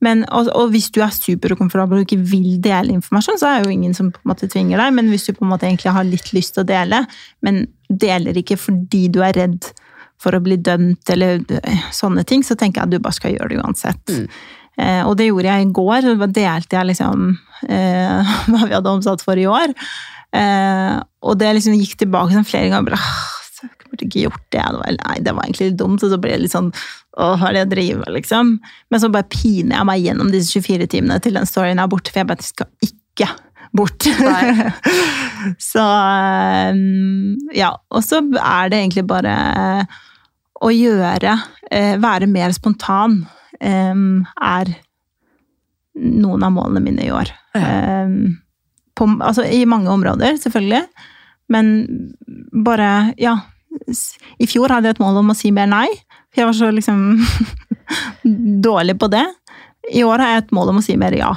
[0.05, 3.71] Men, og, og hvis du er superkomfortabel og ikke vil dele informasjon, så er det
[3.71, 4.93] jo ingen som på en måte tvinger deg.
[4.93, 7.01] Men hvis du på en måte egentlig har litt lyst til å dele,
[7.45, 9.71] men deler ikke fordi du er redd
[10.21, 11.41] for å bli dømt eller
[11.93, 14.13] sånne ting, så tenker jeg at du bare skal gjøre det uansett.
[14.13, 14.29] Mm.
[14.77, 16.11] Eh, og det gjorde jeg i går.
[16.21, 17.25] Da delte jeg liksom
[17.65, 19.73] eh, hva vi hadde omsatt for i år.
[20.37, 20.95] Eh,
[21.25, 22.91] og det liksom gikk tilbake sånn flere ganger.
[22.91, 23.33] bare, «Åh,
[23.65, 24.61] Jeg burde ikke gjort det.
[24.61, 26.03] det var, nei, det var egentlig litt dumt.
[26.05, 26.69] Og så ble det litt sånn
[27.17, 28.49] Å, hva er det jeg driver med, liksom?
[28.93, 32.13] Men så bare piner jeg meg gjennom disse 24 timene til den storyen er borte,
[32.13, 33.29] for jeg bare skal ikke
[33.77, 34.05] bort.
[35.71, 37.71] Så um, ja.
[37.93, 39.33] Og så er det egentlig bare
[40.57, 41.35] å gjøre
[41.69, 43.19] eh, Være mer spontan
[43.61, 44.71] er
[45.97, 47.29] noen av målene mine i år.
[47.57, 48.17] Ja.
[48.97, 50.83] på, altså i mange områder, selvfølgelig.
[51.49, 51.71] Men
[52.53, 53.39] bare Ja.
[54.41, 55.87] I fjor hadde jeg et mål om å si mer nei.
[56.37, 56.99] Jeg var så liksom
[58.63, 59.25] dårlig på det.
[59.93, 61.31] I år har jeg et mål om å si mer ja.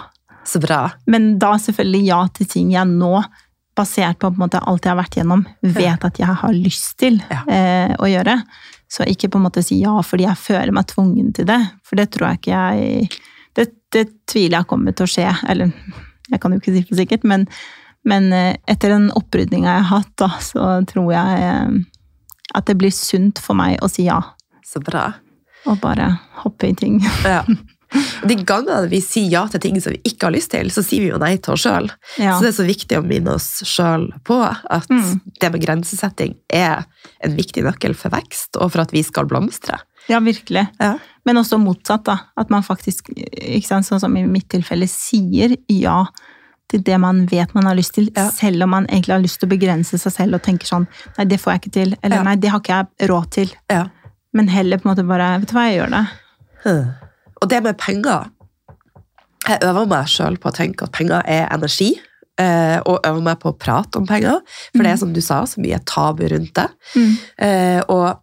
[0.46, 0.82] Så bra.
[1.06, 3.20] Men da selvfølgelig ja til ting jeg nå,
[3.78, 7.20] basert på, på måte alt jeg har vært gjennom, vet at jeg har lyst til
[7.30, 7.42] Ja.
[7.46, 8.40] eh, å gjøre.
[8.90, 11.60] Så ikke på en måte si ja fordi jeg føler meg tvungen til det.
[11.86, 13.20] For det tror jeg ikke jeg
[13.56, 15.28] Det, det tviler jeg kommer til å skje.
[15.50, 15.70] Eller
[16.30, 17.46] jeg kan jo ikke si for sikkert, men,
[18.06, 21.80] men eh, etter den opprydninga jeg har hatt, da, så tror jeg eh,
[22.54, 24.20] at det blir sunt for meg å si ja.
[24.70, 25.08] Så bra.
[25.66, 26.12] Og bare
[26.44, 27.00] hoppe i ting.
[27.26, 27.42] Ja.
[28.22, 31.02] De gangene vi sier ja til ting som vi ikke har lyst til, så sier
[31.02, 31.88] vi jo nei til oss sjøl.
[32.22, 32.36] Ja.
[32.38, 35.16] Så det er så viktig å minne oss sjøl på at Mm.
[35.42, 36.84] det med grensesetting er
[37.26, 39.80] en viktig nøkkel for vekst, og for at vi skal blomstre.
[40.06, 40.68] Ja, virkelig.
[40.78, 40.92] Ja.
[41.26, 42.16] Men også motsatt, da.
[42.38, 46.04] At man faktisk, ikke sant, sånn som i mitt tilfelle, sier ja
[46.70, 48.30] til det man vet man har lyst til, Ja.
[48.30, 50.86] selv om man egentlig har lyst til å begrense seg selv og tenker sånn
[51.18, 51.96] Nei, det får jeg ikke til.
[52.04, 53.50] Eller nei, det har ikke jeg råd til.
[53.68, 53.88] Ja.
[54.36, 56.04] Men heller på en måte bare Vet du hva, jeg gjør det.
[57.42, 58.28] Og det med penger
[59.48, 61.94] Jeg øver meg sjøl på å tenke at penger er energi.
[62.38, 64.40] eh, Og øver meg på å prate om penger,
[64.74, 66.68] for det er som du sa, så mye tabu rundt det.
[66.94, 67.16] Mm.
[67.38, 68.20] Eh, Og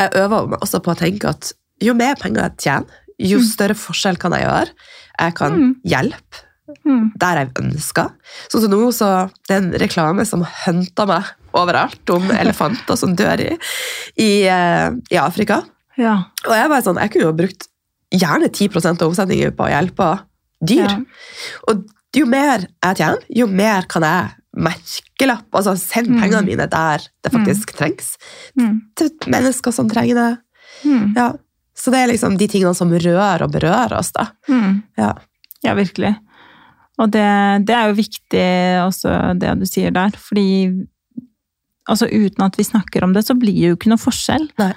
[0.00, 1.52] jeg øver meg også på å tenke at
[1.82, 2.86] jo mer penger jeg tjener,
[3.20, 4.68] jo større forskjell kan jeg gjøre.
[5.20, 5.76] Jeg kan Mm.
[5.86, 6.42] hjelpe
[6.86, 7.12] Mm.
[7.18, 8.10] der jeg ønsker.
[8.50, 11.24] Sånn som nå, så det er en reklame som hunter meg
[11.54, 13.50] overalt om elefanter som dør i,
[14.20, 15.62] i, eh, i Afrika.
[16.00, 16.16] Ja.
[16.48, 17.68] Og jeg var sånn, jeg kunne jo brukt
[18.14, 20.08] gjerne 10% av omsetningen på å hjelpe
[20.64, 20.86] dyr.
[20.86, 20.98] Ja.
[21.70, 21.84] Og
[22.14, 26.20] jo mer jeg tjener, jo mer kan jeg merkelapp, altså sende Mm.
[26.22, 28.12] pengene mine der det faktisk trengs.
[28.58, 28.76] Mm.
[28.94, 30.38] Til mennesker som trenger det.
[30.84, 31.14] Mm.
[31.16, 31.32] Ja.
[31.74, 34.28] Så det er liksom de tingene som rører og berører oss, da.
[34.48, 34.82] Mm.
[34.96, 35.12] Ja.
[35.64, 36.14] Ja, virkelig.
[37.02, 37.26] Og det,
[37.66, 38.46] det er jo viktig
[38.84, 40.86] også det du sier der, fordi
[41.90, 44.48] altså uten at vi snakker om det, så blir det jo ikke noe forskjell.
[44.60, 44.72] Nei.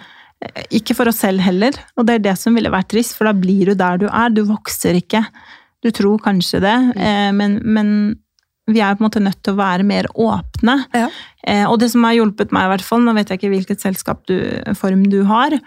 [0.78, 3.34] Ikke for oss selv heller, og det er det som ville vært trist, for da
[3.34, 4.30] blir du der du er.
[4.30, 5.24] Du vokser ikke.
[5.86, 7.38] Du tror kanskje det, mm.
[7.38, 7.89] men, men
[8.68, 10.76] vi er på en måte nødt til å være mer åpne.
[10.95, 11.08] Ja.
[11.47, 13.84] Eh, og det som har hjulpet meg, i hvert fall, nå vet jeg ikke hvilket
[13.84, 14.36] selskap du,
[14.80, 15.62] form du har, eh,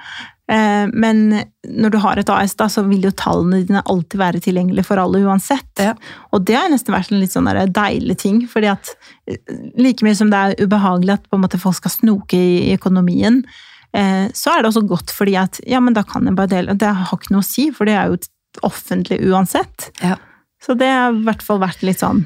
[0.51, 4.89] men når du har et AS, da, så vil jo tallene dine alltid være tilgjengelige
[4.89, 5.69] for alle uansett.
[5.79, 5.95] Ja.
[6.35, 8.93] Og det har nesten vært en litt sånn deilig ting, fordi at
[9.31, 9.39] eh,
[9.79, 13.43] like mye som det er ubehagelig at på en måte folk skal snoke i økonomien,
[13.95, 16.79] eh, så er det også godt fordi at ja, men da kan jeg bare dele.
[16.79, 18.19] Det har ikke noe å si, for det er jo
[18.67, 19.93] offentlig uansett.
[20.03, 20.19] Ja.
[20.61, 22.25] Så det har i hvert fall vært litt sånn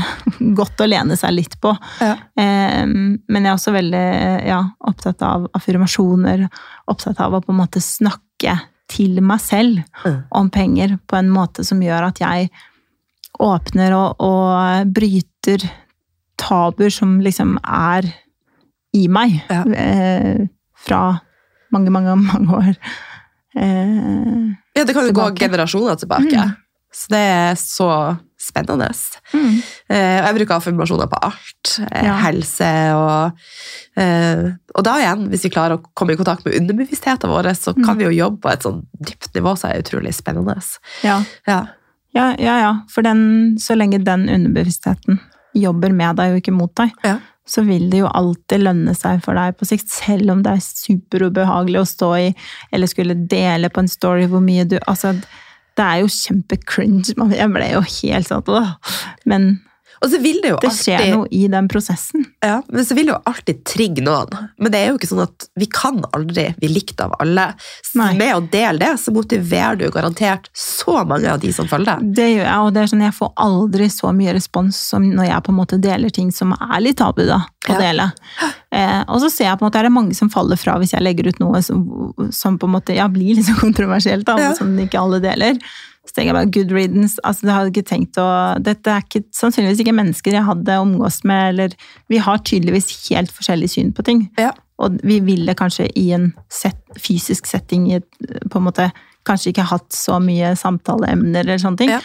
[0.58, 1.70] godt å lene seg litt på.
[2.02, 2.16] Ja.
[2.34, 4.04] Eh, men jeg er også veldig
[4.48, 4.60] ja,
[4.90, 6.48] opptatt av affirmasjoner.
[6.90, 8.56] Opptatt av å på en måte snakke
[8.90, 10.18] til meg selv Mm.
[10.30, 12.50] om penger på en måte som gjør at jeg
[13.42, 15.64] åpner og, og bryter
[16.38, 18.06] tabuer som liksom er
[18.94, 19.40] i meg.
[19.50, 19.62] Ja.
[19.66, 20.46] Eh,
[20.86, 21.00] fra
[21.74, 22.76] mange, mange, mange år.
[23.56, 26.36] Eh, Ja, det kan jo gå generasjoner tilbake.
[26.36, 26.54] Mm.
[26.92, 27.88] Så det er så
[28.40, 28.88] spennende.
[29.34, 29.62] mm.
[29.90, 31.72] Eh, jeg bruker affirmasjoner på alt.
[31.90, 32.14] Eh, Ja.
[32.22, 33.32] Helse og
[33.96, 37.74] eh, Og da igjen, hvis vi klarer å komme i kontakt med underbevisstheten vår, så
[37.76, 37.84] Mm.
[37.84, 40.56] kan vi jo jobbe på et sånn dypt nivå som er utrolig spennende.
[41.02, 41.22] ja.
[41.46, 41.66] Ja.
[42.14, 42.74] Ja, ja, ja.
[42.88, 45.20] For den, så lenge den underbevisstheten
[45.54, 46.90] jobber med deg og ikke mot deg,
[47.46, 50.60] så vil det jo alltid lønne seg for deg på sikt, selv om det er
[50.64, 52.34] superubehagelig å stå i,
[52.72, 55.12] eller skulle dele på en story hvor mye du Altså,
[55.76, 57.14] det er jo kjempecringe.
[57.36, 58.70] Jeg ble jo helt sånn.
[59.28, 59.48] Men
[60.04, 62.26] Og så vil det jo det skjer noe i den prosessen.
[62.44, 64.32] Ja, men så vil det jo alltid trigge noen.
[64.60, 67.46] Men det er jo ikke sånn at vi kan aldri bli likt av alle.
[67.96, 68.10] Nei.
[68.18, 72.10] med å dele det, så motiverer du garantert så mange av de som følger deg.
[72.18, 75.30] Det gjør jeg, og det er sånn, jeg får aldri så mye respons som når
[75.30, 77.78] jeg på en måte deler ting som er litt tabu da, å Ja.
[77.80, 78.10] dele.
[78.76, 80.92] Eh, og så ser jeg på en måte, er det mange som faller fra hvis
[80.92, 81.82] jeg legger ut noe som,
[82.30, 84.52] som på en måte ja, blir litt så kontroversielt, da, Ja.
[84.58, 85.56] som ikke alle deler.
[86.06, 88.26] Så tenker jeg bare, good riddance, altså det hadde ikke tenkt å,
[88.62, 91.74] dette er ikke, sannsynligvis ikke mennesker jeg hadde omgås med, eller
[92.12, 94.28] vi har tydeligvis helt forskjellig syn på ting.
[94.38, 94.52] Ja.
[94.78, 97.88] Og vi ville kanskje i en set, fysisk setting,
[98.52, 98.90] på en måte,
[99.26, 101.90] kanskje ikke hatt så mye samtaleemner eller sånne ting.
[101.96, 102.00] Ja.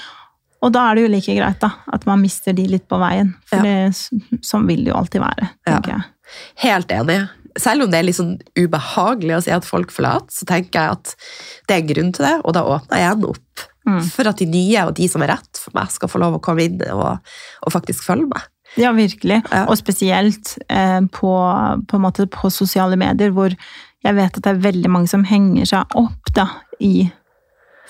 [0.62, 3.36] Og da er det jo like greit da, at man mister de litt på veien.
[3.49, 3.86] For Ja.
[3.86, 6.04] det, sånn vil det jo alltid være, tenker jeg.
[6.66, 7.20] Helt enig.
[7.60, 10.91] Selv om det er litt sånn ubehagelig å si at folk forlater, så tenker jeg
[10.95, 11.16] at
[11.68, 13.66] det er en grunn til det, og da åpner jeg igjen opp.
[13.88, 14.02] Mm.
[14.14, 16.42] For at de nye og de som er rett for meg, skal få lov å
[16.44, 17.22] komme inn og,
[17.66, 18.50] og faktisk følge meg.
[18.80, 19.42] Ja, virkelig.
[19.52, 19.66] Ja.
[19.68, 21.32] Og spesielt eh, på,
[21.88, 23.52] på, måte på sosiale medier, hvor
[24.02, 26.48] jeg vet at det er veldig mange som henger seg opp da,
[26.80, 27.10] i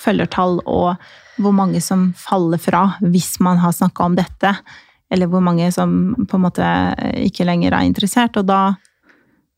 [0.01, 0.95] følgertall, og
[1.41, 4.55] hvor mange som faller fra hvis man har snakka om dette.
[5.11, 6.65] Eller hvor mange som på en måte
[7.19, 8.39] ikke lenger er interessert.
[8.39, 8.61] Og da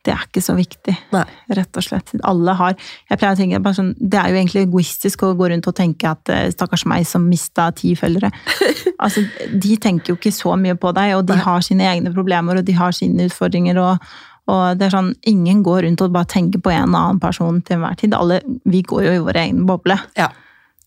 [0.04, 1.24] Det er ikke så viktig, Nei.
[1.56, 2.12] rett og slett.
[2.28, 5.48] Alle har jeg pleier å tenke bare sånn, Det er jo egentlig egoistisk å gå
[5.52, 8.32] rundt og tenke at eh, stakkars meg som mista ti følgere.
[9.04, 9.20] Altså,
[9.52, 11.44] de tenker jo ikke så mye på deg, og de Nei.
[11.44, 13.76] har sine egne problemer og de har sine utfordringer.
[13.82, 14.06] og,
[14.48, 17.78] og det er sånn, Ingen går rundt og bare tenker på en annen person til
[17.78, 18.16] enhver tid.
[18.16, 19.98] Alle, vi går jo i vår egen boble.
[20.16, 20.30] Ja.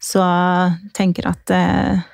[0.01, 2.05] Så jeg tenker at eh,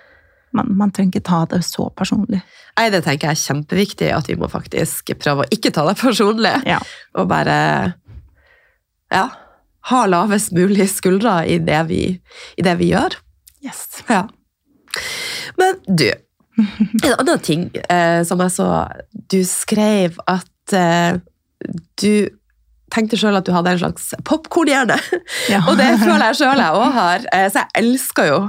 [0.56, 2.42] man, man trenger ikke ta det så personlig.
[2.78, 5.96] Nei, det tenker jeg er kjempeviktig, at vi må faktisk prøve å ikke ta det
[6.00, 6.54] personlig.
[6.68, 6.80] Ja.
[7.18, 7.56] Og bare
[9.12, 9.26] ja,
[9.92, 12.02] ha lavest mulig skuldre i det vi,
[12.56, 13.18] i det vi gjør.
[13.64, 13.86] Yes.
[14.08, 14.26] Ja.
[15.58, 16.08] Men du,
[16.58, 18.66] en annen ting eh, som jeg så
[19.32, 21.20] Du skrev at eh,
[22.02, 22.28] du
[22.92, 24.98] tenkte sjøl at du hadde en slags popkornhjerne.
[25.48, 25.62] Ja.
[25.70, 27.24] Og det føler jeg sjøl jeg òg har.
[27.32, 28.40] Eh, så jeg elsker jo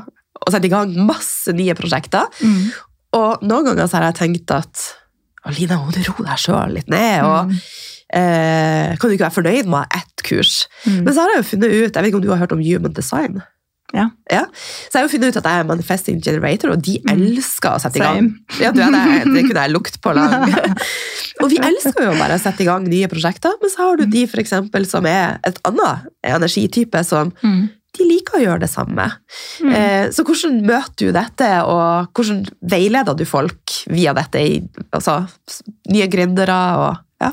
[0.47, 2.27] å sette i gang masse nye prosjekter.
[2.43, 2.67] Mm.
[3.13, 4.83] Og noen ganger så har jeg tenkt at
[5.45, 7.23] «Å, Lina, må du roe deg sjøl litt ned?
[7.27, 7.57] og Mm.
[8.15, 10.67] eh, Kan du ikke være fornøyd med ett kurs?
[10.85, 11.01] Mm.
[11.03, 12.61] Men så har jeg jo funnet ut Jeg vet ikke om du har hørt om
[12.63, 13.41] human design?
[13.93, 14.07] Ja.
[14.25, 17.11] Så jeg har jo funnet ut at jeg er manifesting generator, og de Mm.
[17.13, 18.31] elsker å sette i gang.
[18.59, 20.49] Ja, du det, det kunne jeg lukt på lang.
[21.43, 24.05] og vi elsker jo bare å sette i gang nye prosjekter, men så har du
[24.09, 27.69] de for eksempel som er et annet energitype som Mm.
[27.93, 29.05] De liker å gjøre det samme.
[29.61, 29.73] Mm.
[29.77, 32.41] Eh, så hvordan møter du dette, og hvordan
[32.71, 34.55] veileder du folk via dette i
[34.91, 35.21] altså,
[35.93, 36.89] nye gründere og
[37.23, 37.29] ja.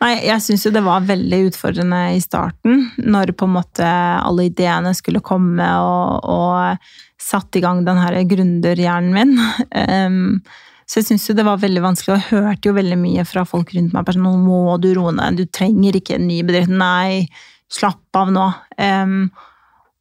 [0.00, 4.46] Nei, jeg syns jo det var veldig utfordrende i starten, når på en måte alle
[4.48, 10.40] ideene skulle komme og, og satt i gang den her gründerhjernen min.
[10.90, 13.44] Så jeg syns jo det var veldig vanskelig, og jeg hørte jo veldig mye fra
[13.46, 14.08] folk rundt meg.
[14.10, 16.72] sånn, Nå må du roe ned, du trenger ikke en ny bedrift.
[16.74, 17.28] Nei,
[17.70, 18.46] slapp av nå.
[18.82, 19.20] Em,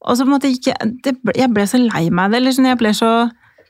[0.01, 2.37] og så på en måte ikke det, ble- Jeg ble så lei meg av det.
[2.41, 3.09] Eller sånn, jeg ble så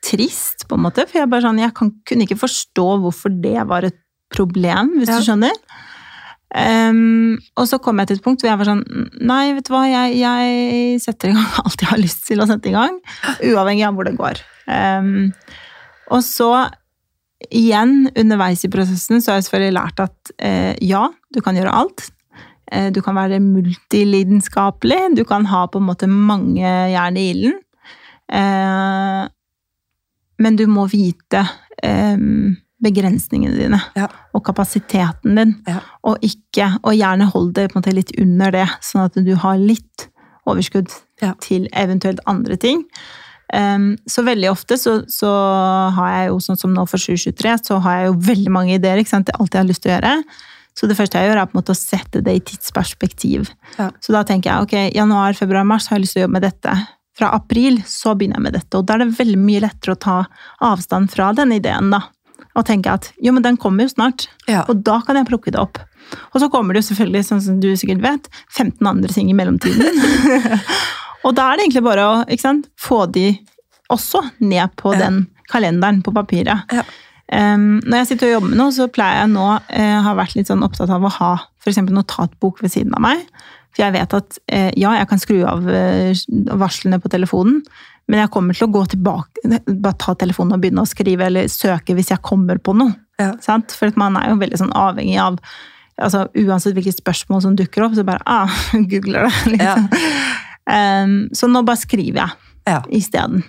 [0.06, 1.08] trist, på en måte.
[1.10, 3.98] For jeg, bare sånn, jeg kan, kunne ikke forstå hvorfor det var et
[4.32, 5.18] problem, hvis Ja.
[5.18, 5.56] du skjønner.
[6.50, 8.80] Um, og så kom jeg til et punkt hvor jeg var sånn
[9.22, 12.48] Nei, vet du hva, jeg, jeg setter i gang alt jeg har lyst til å
[12.50, 12.96] sette i gang.
[13.46, 14.42] Uavhengig av hvor det går.
[14.66, 15.30] Um,
[16.10, 16.50] og så
[17.54, 21.04] igjen, underveis i prosessen, så har jeg selvfølgelig lært at uh, ja,
[21.34, 22.08] du kan gjøre alt.
[22.72, 25.16] Eh, du kan være multilidenskapelig.
[25.18, 26.62] Du kan ha på en måte mange
[26.94, 27.60] jern i ilden.
[28.32, 29.28] Eh,
[30.40, 31.42] men du må vite
[31.84, 32.18] eh,
[32.80, 34.08] begrensningene dine Ja.
[34.34, 35.56] og kapasiteten din.
[35.68, 35.80] Ja.
[36.04, 39.34] Og, ikke, og gjerne hold det på en måte litt under det, sånn at du
[39.36, 40.08] har litt
[40.48, 41.34] overskudd Ja.
[41.42, 42.86] til eventuelt andre ting.
[43.52, 45.28] Um, så veldig ofte så, så
[45.96, 48.98] har jeg jo, sånn som nå for 2023, så har jeg jo veldig mange ideer.
[49.02, 49.26] ikke sant?
[49.26, 50.12] Det er alt jeg har lyst til å gjøre.
[50.80, 53.50] Så det første jeg gjør, er på en måte å sette det i tidsperspektiv.
[53.78, 53.90] Ja.
[54.00, 56.46] Så da tenker jeg ok, januar, februar, mars har jeg lyst til å jobbe med
[56.48, 56.76] dette.
[57.20, 60.00] Fra april så begynner jeg med dette, og da er det veldig mye lettere å
[60.00, 60.16] ta
[60.64, 62.00] avstand fra den ideen, da.
[62.56, 64.64] Og tenke at jo, men den kommer jo snart, Ja.
[64.72, 65.82] og da kan jeg plukke det opp.
[66.34, 69.36] Og så kommer det jo selvfølgelig, sånn som du sikkert vet, 15 andre ting i
[69.36, 69.84] mellomtiden.
[71.28, 73.28] og da er det egentlig bare å sant, få de
[73.92, 75.00] også ned på Ja.
[75.10, 76.64] den kalenderen på papiret.
[76.72, 76.84] Ja.
[77.30, 80.34] Um, når jeg sitter og jobber med noe, så pleier jeg nå uh, har vært
[80.38, 81.32] litt sånn opptatt av å ha
[81.70, 83.26] eksempel notatbok ved siden av meg.
[83.70, 86.18] For jeg vet at eh, ja, jeg kan skru av eh,
[86.58, 87.60] varslene på telefonen,
[88.10, 91.52] men jeg kommer til å gå tilbake, bare ta telefonen og begynne å skrive eller
[91.54, 92.96] søke hvis jeg kommer på noe.
[93.22, 93.36] Ja.
[93.46, 93.76] Sant?
[93.78, 95.38] For man er jo veldig sånn avhengig av
[96.00, 98.50] altså Uansett hvilke spørsmål som dukker opp, så bare ah,
[98.92, 99.54] googler det.
[99.54, 99.88] Liksom.
[100.70, 102.38] Um, så nå bare skriver jeg
[102.70, 102.82] Ja.
[102.94, 103.44] isteden.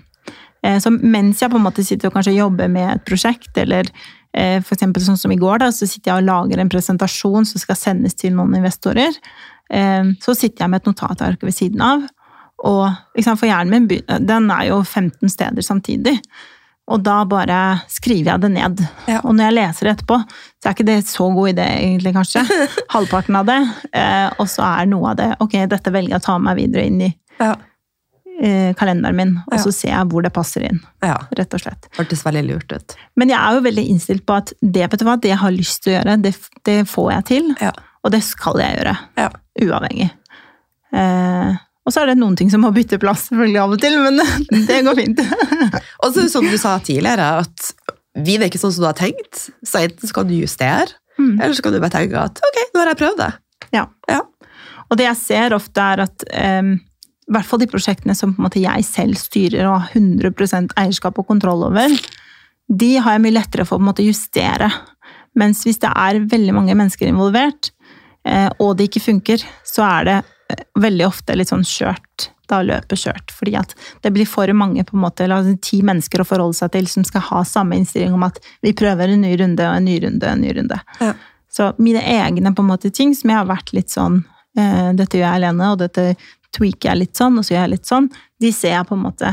[0.63, 3.89] Eh, Så mens jeg på en måte sitter og kanskje jobber med et prosjekt, eller
[4.35, 7.49] eh, for eksempel sånn som i går, da, så sitter jeg og lager en presentasjon
[7.49, 9.17] som skal sendes til noen investorer,
[9.73, 12.07] eh, så sitter jeg med et notatark ved siden av.
[12.61, 16.19] Og for hjernen min den er jo 15 steder samtidig.
[16.91, 18.83] Og da bare skriver jeg det ned.
[19.09, 19.21] Ja.
[19.23, 20.19] Og når jeg leser det etterpå,
[20.61, 22.43] så er ikke det så god idé, egentlig, kanskje.
[22.95, 23.61] Halvparten av det.
[24.43, 26.85] Og så er noe av det ok, dette velger jeg å ta med meg videre
[26.91, 27.55] inn i Ja.
[28.41, 29.63] Eh, kalenderen min, og Ja.
[29.63, 30.81] så ser jeg hvor det passer inn.
[31.05, 31.17] ja.
[31.37, 31.89] Rett og slett.
[31.99, 32.97] Hørtes veldig lurt ut.
[33.17, 35.93] Men jeg er jo veldig innstilt på at det, hva, det jeg har lyst til
[35.93, 36.35] å gjøre, det,
[36.65, 37.51] det får jeg til.
[37.61, 37.73] Ja.
[38.05, 38.97] Og det skal jeg gjøre.
[39.21, 39.29] Ja.
[39.61, 40.11] Uavhengig.
[40.93, 41.53] Eh,
[41.87, 44.21] og så er det noen ting som må bytte plass selvfølgelig av og til, men
[44.69, 45.21] det går fint.
[46.05, 47.71] Og så som du sa tidligere, at
[48.21, 51.35] vi er ikke sånn som du har tenkt, så enten skal du justere, Mm.
[51.43, 53.27] eller så kan du bare tenke at ok, nå har jeg prøvd det.
[53.77, 53.83] Ja.
[54.09, 54.21] Ja.
[54.89, 56.71] Og det jeg ser ofte er at eh,
[57.31, 61.63] i hvert fall de prosjektene som jeg selv styrer og har 100% eierskap og kontroll
[61.69, 61.95] over,
[62.71, 64.71] de har jeg mye lettere for å justere.
[65.39, 67.71] Mens hvis det er veldig mange mennesker involvert,
[68.27, 70.19] eh, og det ikke funker, så er det
[70.51, 72.31] eh, veldig ofte litt sånn skjørt.
[72.51, 73.31] Da løpet skjørt.
[73.31, 76.59] Fordi at det blir for mange, på en måte, eller altså ti mennesker å forholde
[76.59, 79.79] seg til som skal ha samme innstilling om at vi prøver en ny runde og
[79.79, 80.81] en ny runde og en ny runde.
[80.99, 81.15] Ja.
[81.51, 84.25] Så mine egne på en måte ting som jeg har vært litt sånn
[84.55, 86.05] Dette gjør jeg alene, og dette
[86.57, 88.09] tweaker jeg litt sånn, og så gjør jeg litt sånn.
[88.43, 89.31] De ser jeg på en måte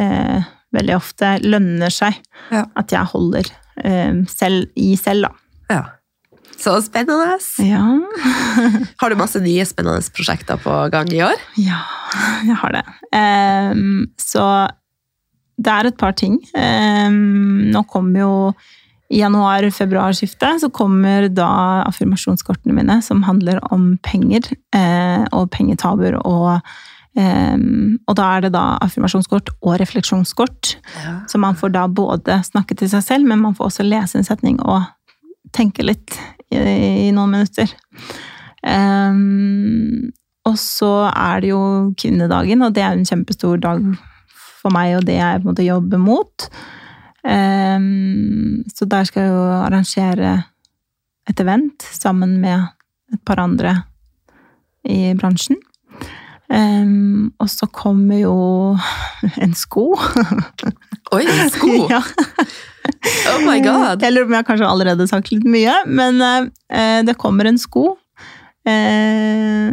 [0.00, 0.46] eh,
[0.76, 2.16] veldig ofte lønner seg.
[2.52, 2.64] Ja.
[2.78, 3.50] At jeg holder
[3.82, 5.76] eh, selv i selv, da.
[5.76, 5.84] Ja.
[6.56, 7.36] Så spennende.
[7.60, 7.82] Ja.
[9.02, 11.36] Har du masse nye spennende prosjekter på gang i år?
[11.60, 11.82] ja,
[12.48, 12.84] jeg har det.
[13.12, 13.84] Eh,
[14.20, 14.46] så
[15.56, 16.38] det er et par ting.
[16.56, 18.32] Ehm, nå kommer jo
[19.12, 21.48] januar-februar-skiftet så kommer da
[21.86, 26.58] affirmasjonskortene mine som handler om penger eh, og pengetabuer og
[27.18, 30.76] eh, og da er det da affirmasjonskort og refleksjonskort.
[31.04, 31.18] Ja.
[31.30, 34.26] Så man får da både snakke til seg selv, men man får også lese en
[34.26, 34.84] setning og
[35.56, 36.18] tenke litt
[36.50, 36.58] i,
[37.06, 37.72] i noen minutter.
[38.66, 40.10] Ehm,
[40.46, 41.62] og så er det jo
[41.98, 43.82] kvinnedagen, og det er en kjempestor dag
[44.60, 46.48] for meg, og det jeg på en måte jobber mot.
[47.26, 50.34] Ehm, så der skal jeg jo arrangere
[51.26, 52.68] et event sammen med
[53.12, 53.74] et par andre
[54.86, 55.58] i bransjen.
[56.46, 58.34] Um, og så kommer jo
[59.42, 59.88] en sko.
[61.16, 61.72] Oi, en sko!
[61.94, 61.98] ja.
[63.32, 64.02] Oh my god!
[64.02, 67.50] Jeg lurer på om jeg kanskje allerede har sagt litt mye, men uh, det kommer
[67.50, 67.96] en sko.
[68.66, 69.70] Eh,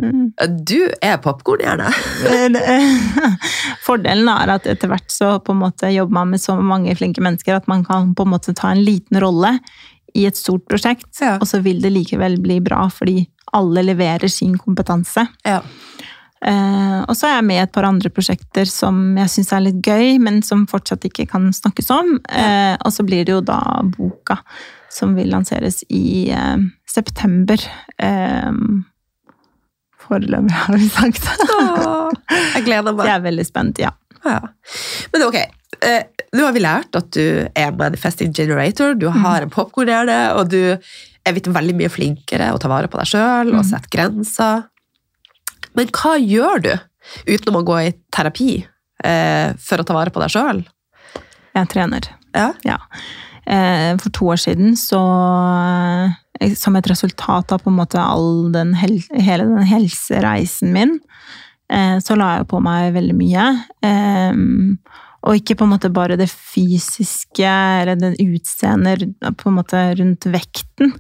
[0.64, 1.90] Du er popkornhjerne.
[2.74, 3.34] eh,
[3.86, 7.24] Fordelen er at etter hvert så på en måte jobber man med så mange flinke
[7.24, 9.58] mennesker at man kan på en måte ta en liten rolle
[10.14, 11.38] i et stort prosjekt, Ja.
[11.42, 13.24] og så vil det likevel bli bra fordi
[13.58, 15.26] alle leverer sin kompetanse.
[15.46, 15.60] Ja.
[16.44, 19.64] Eh, og så er jeg med i et par andre prosjekter som jeg syns er
[19.66, 22.18] litt gøy, men som fortsatt ikke kan snakkes om.
[22.30, 23.60] Eh, og så blir det jo da
[23.96, 24.38] boka
[24.94, 26.58] som vil lanseres i eh,
[26.90, 27.58] september.
[27.98, 28.52] Eh,
[30.04, 31.28] foreløpig, har vi sagt.
[31.58, 32.12] Åh,
[32.58, 33.08] jeg gleder meg.
[33.10, 33.94] Jeg er veldig spent, ja.
[34.24, 34.38] Ja.
[35.14, 35.38] Men ok,
[35.84, 36.04] eh,
[36.36, 37.24] nå har vi lært at du
[37.60, 42.60] er manifesting generator, du har en popkornhjerne, og du er blitt veldig mye flinkere å
[42.60, 43.68] ta vare på deg sjøl og Mm.
[43.70, 44.64] sette grenser.
[45.76, 46.74] Men hva gjør du
[47.28, 48.52] utenom å gå i terapi
[49.04, 50.64] eh, for å ta vare på deg sjøl?
[51.56, 52.08] Jeg trener.
[52.36, 52.52] Ja.
[52.64, 52.78] Eh,
[53.46, 55.00] For to år siden, så
[56.40, 61.00] eh, Som et resultat av på en måte all den hel, hele den helsereisen min,
[61.72, 63.46] eh, så la jeg på meg veldig mye.
[63.84, 64.34] Eh,
[65.24, 69.06] Og ikke på en måte bare det fysiske eller den utseendet
[69.40, 70.92] på en måte rundt vekten.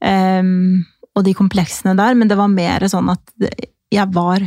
[0.00, 0.42] eh,
[1.16, 3.22] Og de kompleksene der, men det var mer sånn at
[3.90, 4.44] jeg var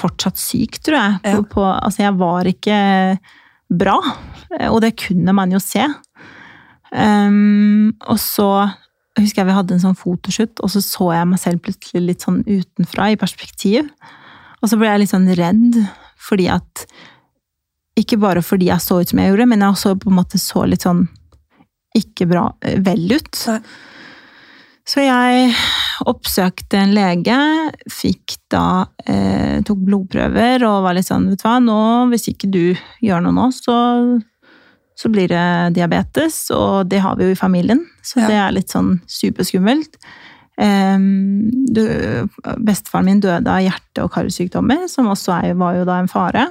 [0.00, 1.18] fortsatt syk, tror jeg.
[1.22, 1.42] På, Ja.
[1.42, 3.18] på, altså, jeg var ikke
[3.70, 3.98] bra,
[4.70, 5.84] og det kunne man jo se.
[6.90, 8.50] Um, og så
[9.18, 12.26] husker jeg vi hadde en sånn fotoshoot, og så så jeg meg selv plutselig litt
[12.26, 13.88] sånn utenfra, i perspektiv.
[14.60, 15.80] Og så ble jeg litt sånn redd,
[16.20, 16.86] fordi at
[17.98, 20.38] Ikke bare fordi jeg så ut som jeg gjorde, men jeg også på en måte
[20.40, 21.02] så litt sånn
[21.98, 23.40] ikke bra eh, vel ut.
[23.50, 23.58] Nei.
[24.88, 25.50] Så jeg
[26.08, 27.36] oppsøkte en lege,
[27.92, 31.80] fikk da eh, tok blodprøver og var litt sånn, vet du hva, nå,
[32.14, 32.62] hvis ikke du
[33.04, 33.76] gjør noe nå, så,
[35.00, 35.44] så blir det
[35.78, 38.26] diabetes, og det har vi jo i familien, så Ja.
[38.28, 39.96] det er litt sånn superskummelt.
[40.60, 41.48] Um,
[42.60, 46.48] bestefaren min døde av hjerte- og karsykdommer, som også er, var jo da en fare.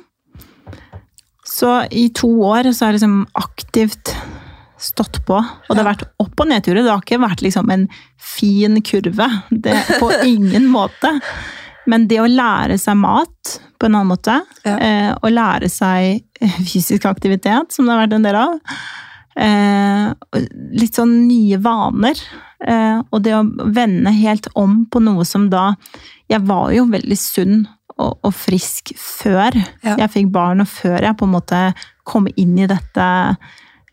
[1.46, 4.16] Så i to år så har jeg liksom aktivt
[4.80, 6.84] stått på, og det har vært opp- og nedturer.
[6.86, 7.88] Det har ikke vært liksom en
[8.18, 9.28] fin kurve.
[9.52, 11.20] Det, på ingen måte.
[11.90, 14.36] Men det å lære seg mat på en annen måte,
[14.68, 14.76] Ja.
[14.78, 16.24] eh, og lære seg
[16.68, 18.60] fysisk aktivitet, som det har vært en del av,
[19.40, 20.14] eh,
[20.78, 22.20] litt sånn nye vaner,
[22.68, 25.76] eh, og det å vende helt om på noe som da
[26.30, 27.68] Jeg var jo veldig sunn
[27.98, 29.96] og, og frisk før Ja.
[29.98, 31.74] jeg fikk barn, og før jeg på en måte
[32.06, 33.08] kom inn i dette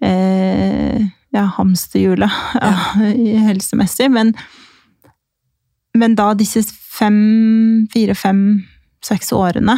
[0.02, 1.00] eh,
[1.32, 2.30] ja, hamsterhjulet
[2.60, 2.72] ja.
[3.48, 4.10] helsemessig.
[4.12, 4.34] Men,
[5.96, 6.62] men da disse
[6.96, 7.16] fem,
[7.92, 8.40] fire, fem,
[9.04, 9.76] seks årene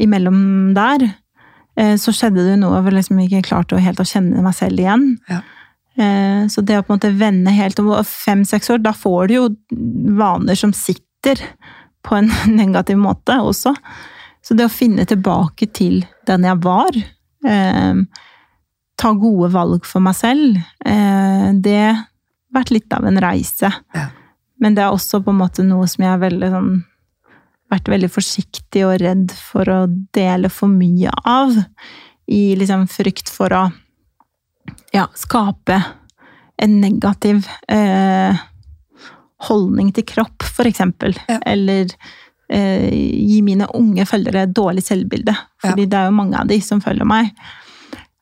[0.00, 1.04] imellom der,
[1.76, 4.42] eh, så skjedde det jo noe hvor jeg liksom ikke klarte å helt å kjenne
[4.44, 5.04] meg selv igjen.
[5.30, 5.40] Ja.
[6.00, 9.34] Eh, Så det å på en måte vende helt om fem-seks år, da får du
[9.34, 9.44] jo
[10.16, 11.42] vaner som sitter
[12.06, 12.30] på en
[12.60, 13.74] negativ måte også.
[14.42, 16.96] Så det å finne tilbake til den jeg var,
[17.44, 18.00] eh,
[19.00, 22.06] ta gode valg for meg selv, eh, det har
[22.54, 23.68] vært litt av en reise.
[23.94, 24.08] Ja.
[24.60, 26.72] Men det er også på en måte noe som jeg har veldig sånn
[27.70, 29.80] vært veldig forsiktig og redd for å
[30.14, 31.54] dele for mye av.
[32.30, 33.64] I liksom frykt for å
[34.94, 35.78] ja, skape
[36.60, 38.36] en negativ eh,
[39.48, 41.16] holdning til kropp, for eksempel.
[41.30, 41.38] Ja.
[41.48, 41.88] Eller
[42.52, 45.34] eh, gi mine unge følgere dårlig selvbilde.
[45.62, 47.32] Fordi det er jo mange av de som følger meg.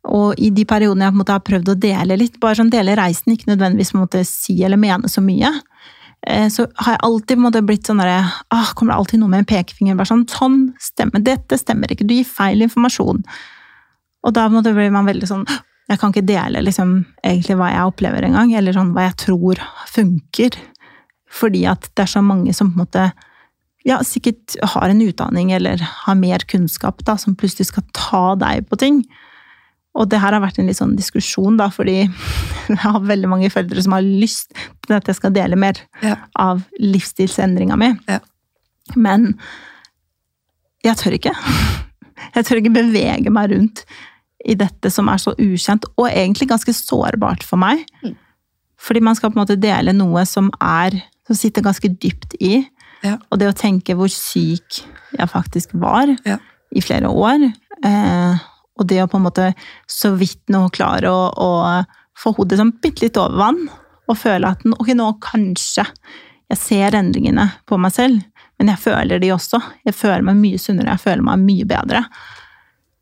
[0.08, 3.50] Og i de periodene jeg har prøvd å dele litt, bare sånn dele reisen, ikke
[3.50, 5.50] nødvendigvis måtte si eller mene så mye,
[6.50, 8.18] så har jeg alltid måte blitt sånn derre
[8.52, 9.94] ah, Kommer det alltid noe med en pekefinger?
[9.96, 13.22] Bare sånn, sånn stemmer, Dette stemmer ikke, du gir feil informasjon.
[14.26, 15.46] Og da måte blir man veldig sånn
[15.88, 19.62] Jeg kan ikke dele liksom, egentlig hva jeg opplever engang, eller sånn hva jeg tror
[19.88, 20.58] funker.
[21.32, 23.06] Fordi at det er så mange som på en måte
[23.86, 28.66] ja, sikkert har en utdanning eller har mer kunnskap, da, som plutselig skal ta deg
[28.68, 29.00] på ting.
[29.98, 31.96] Og det her har vært en litt sånn diskusjon, da, fordi
[32.70, 34.52] jeg har veldig mange foreldre som har lyst
[34.86, 36.16] til at jeg skal dele mer Ja.
[36.38, 37.92] av livsstilsendringa mi.
[38.08, 38.20] Ja.
[38.96, 39.32] Men
[40.86, 41.34] jeg tør ikke.
[42.34, 43.80] Jeg tør ikke bevege meg rundt
[44.50, 47.84] i dette som er så ukjent, og egentlig ganske sårbart for meg.
[48.02, 48.16] Mm.
[48.78, 50.96] Fordi man skal på en måte dele noe som er
[51.28, 52.64] som sitter ganske dypt i.
[53.06, 53.16] Ja.
[53.30, 54.80] Og det å tenke hvor syk
[55.14, 56.38] jeg faktisk var Ja.
[56.74, 57.46] i flere år.
[57.86, 58.42] Eh,
[58.78, 59.50] og det å på en måte
[59.90, 61.50] så vidt nå klare å, å
[62.18, 63.62] få hodet sånn bitte litt over vann,
[64.08, 65.84] og føle at ok, nå kanskje
[66.48, 69.60] jeg ser endringene på meg selv, men jeg føler de også.
[69.86, 72.04] Jeg føler meg mye sunnere, jeg føler meg mye bedre.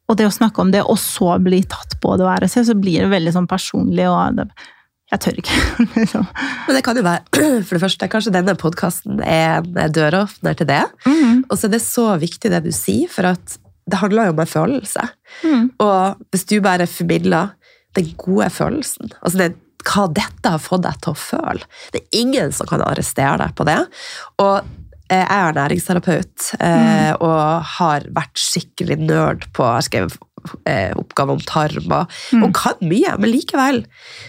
[0.07, 2.67] Og det å snakke om det, og så bli tatt på det og være seg,
[2.69, 4.49] så blir det veldig sånn personlig, og det,
[5.15, 5.61] jeg tør ikke.
[6.01, 6.27] liksom.
[6.67, 7.23] Men det kan jo være,
[7.67, 10.83] for det første, kanskje denne podkasten er en døråpner til det.
[11.07, 11.47] Mhm.
[11.47, 14.43] Og så er det så viktig det du sier, for at det handler jo om
[14.43, 15.05] en følelse.
[15.45, 15.69] Mm.
[15.83, 17.55] Og hvis du bare formidler
[17.97, 19.53] den gode følelsen, altså det,
[19.87, 23.55] hva dette har fått deg til å føle Det er ingen som kan arrestere deg
[23.57, 23.79] på det.
[24.43, 27.23] Og eh, jeg er næringsterapeut mm.
[27.23, 30.19] og har vært skikkelig nerd på Jeg har skrevet
[30.67, 32.43] eh, oppgave om tarm og, Mm.
[32.43, 33.85] og kan mye, men likevel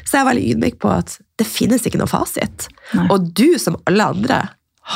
[0.06, 2.68] så er jeg veldig ydmyk på at det finnes ikke noe fasit.
[2.94, 3.08] Nei.
[3.14, 4.38] Og du, som alle andre,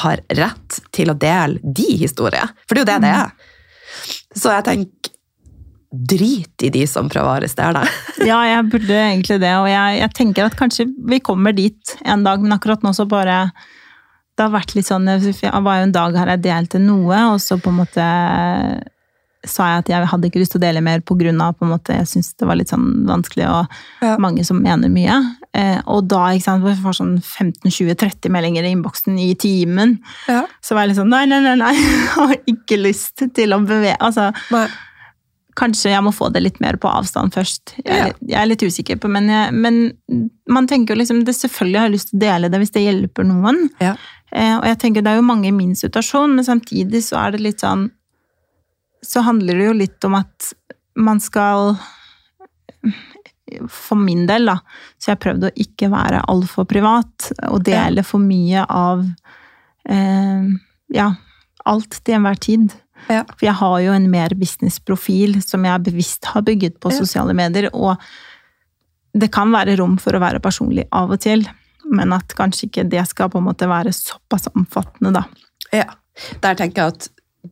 [0.02, 2.54] har rett til å dele de historier.
[2.64, 3.50] For det er jo det det er.
[4.38, 5.12] Så jeg tenker
[5.92, 7.96] drit i de som prøver å deg.
[8.30, 12.24] Ja, jeg burde egentlig det, og jeg, jeg tenker at kanskje vi kommer dit en
[12.24, 13.44] dag, men akkurat nå så bare
[14.38, 17.42] Det har vært litt sånn Det var jo en dag her jeg delte noe, og
[17.44, 18.08] så på en måte
[19.46, 21.66] sa jeg at jeg hadde ikke lyst til å dele mer på grunn av på
[21.66, 23.66] en måte, jeg syntes det var litt sånn vanskelig, og
[24.06, 24.18] Ja.
[24.22, 25.16] mange som mener mye.
[25.54, 30.46] Eh, og da ikke sant, jeg får sånn 15-20-30 meldinger i innboksen i timen, Ja.
[30.62, 33.60] så var jeg litt sånn nei, nei, nei, nei, jeg har ikke lyst til å
[33.66, 34.68] bevege altså, Nei.
[35.60, 37.74] Kanskje jeg må få det litt mer på avstand først.
[37.84, 38.14] Jeg er, Ja.
[38.24, 41.90] jeg er litt usikker på, men, jeg, men man tenker jo liksom det Selvfølgelig har
[41.90, 43.70] jeg lyst til å dele det hvis det hjelper noen.
[43.82, 43.96] Ja.
[44.32, 47.32] Eh, og jeg tenker det er jo mange i min situasjon, men samtidig så er
[47.36, 47.90] det litt sånn
[49.06, 50.52] Så handler det jo litt om at
[50.96, 51.76] man skal
[53.70, 54.58] For min del, da,
[54.98, 59.04] så jeg har prøvd å ikke være altfor privat og dele for mye av
[59.90, 60.48] eh,
[60.96, 61.10] Ja,
[61.68, 62.72] alt til enhver tid.
[63.10, 63.24] Ja.
[63.36, 67.00] For jeg har jo en mer businessprofil som jeg bevisst har bygget på Ja.
[67.02, 67.98] sosiale medier, og
[69.14, 71.44] det kan være rom for å være personlig av og til,
[71.92, 75.26] men at kanskje ikke det skal på en måte være såpass omfattende, da.
[75.76, 75.90] Ja.
[76.44, 77.10] Der tenker jeg at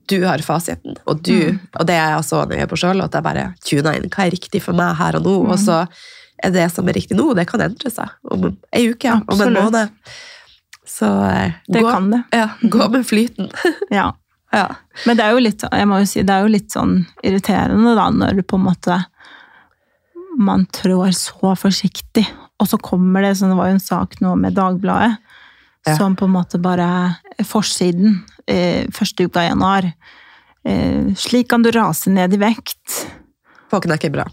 [0.10, 1.60] du har fasiten, og du, Mm.
[1.80, 4.32] og det er jeg så nøye på sjøl, at jeg bare tuner inn hva er
[4.36, 5.52] riktig for meg her og nå, Mm.
[5.52, 5.88] og så
[6.44, 9.54] er det som er riktig nå, det kan endre seg om ei uke, om en
[9.54, 9.90] måned.
[10.86, 12.24] Så eh, Det gå, kan det.
[12.34, 13.52] Ja, gå med flyten.
[13.92, 14.12] Ja.
[14.54, 14.68] ja.
[15.06, 17.96] Men det er jo litt, jeg må jo si, det er jo litt sånn irriterende
[17.96, 19.06] da, når du på en måte
[20.38, 22.26] man trår så forsiktig,
[22.60, 25.18] og så kommer det, sånn det var jo en sak nå med Dagbladet,
[25.88, 25.96] Ja.
[25.98, 27.16] som på en måte bare,
[27.48, 29.88] forsiden, eh, første uka i januar,
[30.66, 33.06] eh, slik kan du rase ned i vekt.
[33.72, 34.26] Folk er ikke bra.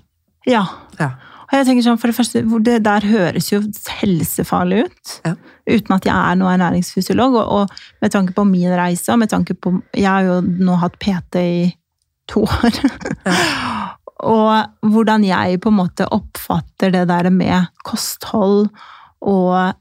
[0.47, 0.65] Ja.
[0.99, 1.13] Ja.
[1.47, 3.61] Og jeg tenker sånn, for det første, det der høres jo
[4.01, 5.35] helsefarlig ut, Ja.
[5.69, 7.71] uten at jeg er noen ernæringsfysiolog, og, og
[8.03, 11.37] med tanke på min reise, og med tanke på, jeg har jo nå hatt PT
[11.39, 11.75] i
[12.27, 12.81] to år,
[14.27, 18.67] og hvordan jeg på en måte oppfatter det der med kosthold,
[19.23, 19.75] og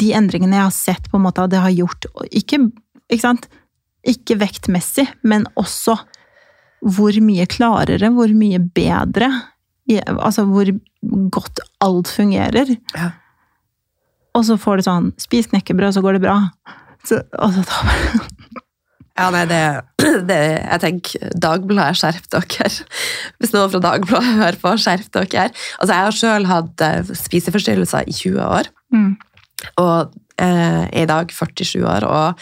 [0.00, 2.60] de endringene jeg har sett på en måte at det har gjort, ikke,
[3.10, 3.48] ikke sant,
[4.06, 5.96] ikke vektmessig, men også
[6.86, 9.30] hvor mye klarere, hvor mye bedre,
[10.14, 10.70] altså hvor
[11.34, 12.76] godt alt fungerer.
[12.94, 13.10] Ja.
[14.36, 16.36] Og så får du sånn, spis knekkebrød, så går det bra.
[17.06, 18.62] Så, og så da,
[19.16, 19.60] Ja, nei, det,
[20.28, 22.68] det Jeg tenker Dagbladet, skjerp dere.
[23.40, 25.48] Hvis noen fra Dagbladet hører på, skjerp dere.
[25.78, 28.70] Altså, jeg har sjøl hatt eh, spiseforstyrrelser i 20 år.
[28.92, 29.14] mm,
[29.78, 32.40] og eh, er i dag 47 år og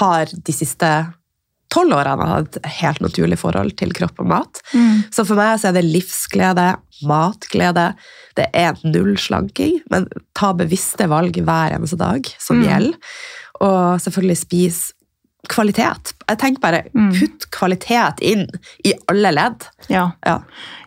[0.00, 0.90] har de siste
[1.74, 4.60] tolv årene hatt et helt naturlig forhold til kropp og mat.
[4.72, 7.88] mm, Så for meg så er det livsglede, matglede.
[8.38, 10.06] Det er null slanking, men
[10.38, 12.68] ta bevisste valg hver eneste dag som Mm.
[12.68, 12.94] gjelder.
[13.60, 14.92] Og selvfølgelig spis
[15.48, 16.12] kvalitet.
[16.28, 17.10] Jeg tenker bare, Mm.
[17.18, 18.46] putt kvalitet inn
[18.84, 19.66] i alle ledd.
[19.90, 20.12] ja.
[20.24, 20.38] Ja.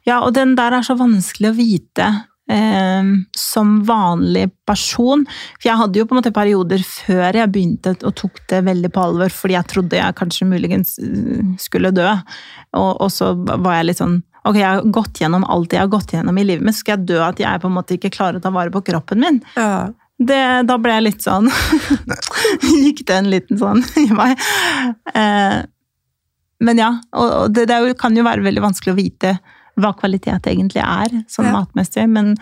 [0.05, 5.25] Ja, og den der er så vanskelig å vite eh, som vanlig person.
[5.57, 8.93] For jeg hadde jo på en måte perioder før jeg begynte og tok det veldig
[8.93, 12.09] på alvor, fordi jeg trodde jeg kanskje muligens eh, skulle dø.
[12.77, 15.89] Og, og så var jeg litt sånn Ok, jeg har gått gjennom alt jeg har
[15.91, 18.39] gått gjennom i livet men skal jeg dø at jeg på en måte ikke klarer
[18.39, 19.39] å ta vare på kroppen min?
[19.57, 19.89] Ja.
[20.17, 20.37] Det,
[20.69, 21.49] da ble jeg litt sånn
[22.85, 24.39] Gikk det en liten sånn i meg.
[25.11, 25.59] Eh,
[26.63, 29.35] men ja, og det, det kan jo være veldig vanskelig å vite
[29.77, 31.53] hva kvalitet egentlig er, sånn Ja.
[31.61, 32.35] matmessig, men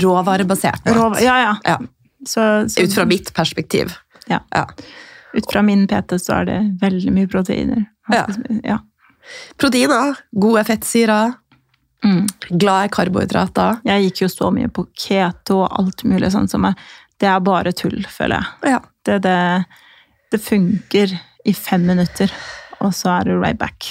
[0.00, 0.94] Råvarebasert mat.
[0.96, 1.56] rå, ja, ja.
[1.64, 1.78] Ja.
[2.26, 3.92] Så, så Ut fra mitt perspektiv.
[4.28, 4.40] Ja.
[4.54, 4.66] Ja.
[5.34, 7.84] ut fra min PT så er det veldig mye proteiner.
[8.10, 8.78] Ja.
[9.58, 11.34] Proteiner, gode fettsyrer,
[12.02, 12.26] Mm.
[12.56, 13.82] glade karbohydrater.
[13.84, 16.74] Jeg gikk jo så mye på keto og alt mulig sånn som jeg
[17.20, 18.70] Det er bare tull, føler jeg.
[18.72, 18.78] Ja.
[19.04, 19.64] Det, det,
[20.32, 21.12] det funker
[21.44, 22.30] i fem minutter,
[22.80, 23.90] og så er du right back.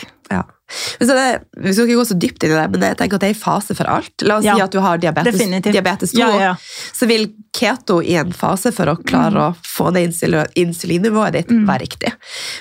[1.00, 1.06] Ja.
[1.06, 3.22] Så det, vi skal ikke gå så dypt inn i det, men jeg tenker at
[3.22, 4.14] det er en fase for alt.
[4.22, 4.56] La oss Ja.
[4.56, 6.56] si at du har diabetes, diabetes 2, Ja, ja.
[6.94, 10.14] så vil keto i en fase for å klare å få ned
[10.56, 11.66] insulinnivået ditt Mm.
[11.68, 12.14] være riktig.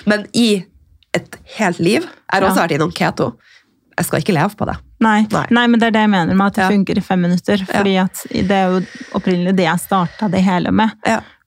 [0.05, 0.65] Men i
[1.13, 3.33] et helt liv Jeg har også vært innom keto.
[3.97, 4.77] Jeg skal ikke leve på det.
[5.01, 5.45] Nei, Nei.
[5.51, 5.67] nei.
[5.67, 6.69] men det er det jeg mener med at det Ja.
[6.69, 7.57] funker i fem minutter.
[7.57, 10.91] Fordi det er jo opprinnelig det jeg starta det hele med.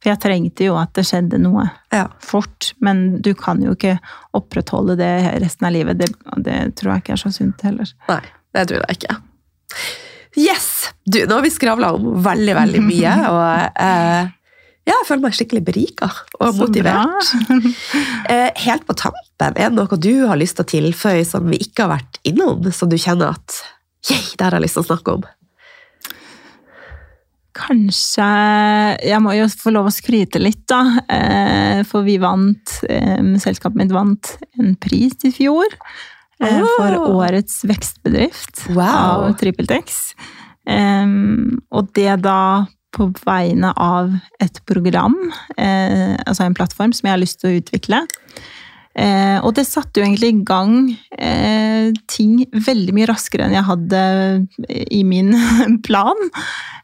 [0.03, 2.09] For jeg trengte jo at det skjedde noe Ja.
[2.21, 2.73] fort.
[2.83, 3.97] Men du kan jo ikke
[4.35, 5.13] opprettholde det
[5.45, 5.99] resten av livet.
[6.03, 6.09] Det,
[6.43, 7.93] det tror jeg ikke er så sunt heller.
[8.11, 8.21] Nei,
[8.59, 9.19] det tror jeg ikke.
[10.43, 10.69] Yes!
[11.05, 14.31] Du, nå har vi skravla om veldig, veldig mye, og eh,
[14.83, 16.09] ja, jeg føler meg skikkelig berika
[16.41, 17.33] og Så motivert.
[18.33, 21.59] Eh, helt på tampen, er det noe du har lyst til å tilføye som vi
[21.61, 23.57] ikke har vært innom, som du kjenner at
[24.09, 25.25] jeg, det har jeg lyst til å snakke om?
[27.57, 28.27] Kanskje
[29.05, 30.81] Jeg må jo få lov å skryte litt, da.
[31.13, 35.67] Eh, For vi vant, eh, selskapet mitt vant en pris i fjor.
[36.43, 36.65] Oh.
[36.75, 39.29] for årets vekstbedrift Wow.
[39.29, 40.15] av TrippelTex.
[41.71, 45.15] Og det da på vegne av et program,
[45.57, 48.01] altså en plattform som jeg har lyst til å utvikle.
[48.93, 50.75] Eh, og det satte jo egentlig i gang
[51.17, 54.03] eh, ting veldig mye raskere enn jeg hadde
[54.93, 55.33] i min
[55.87, 56.19] plan.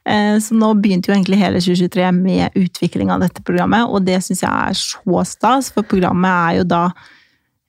[0.08, 4.20] Eh, så nå begynte jo egentlig hele 2023 med utvikling av dette programmet, og det
[4.24, 6.84] syns jeg er så stas, for programmet er jo da,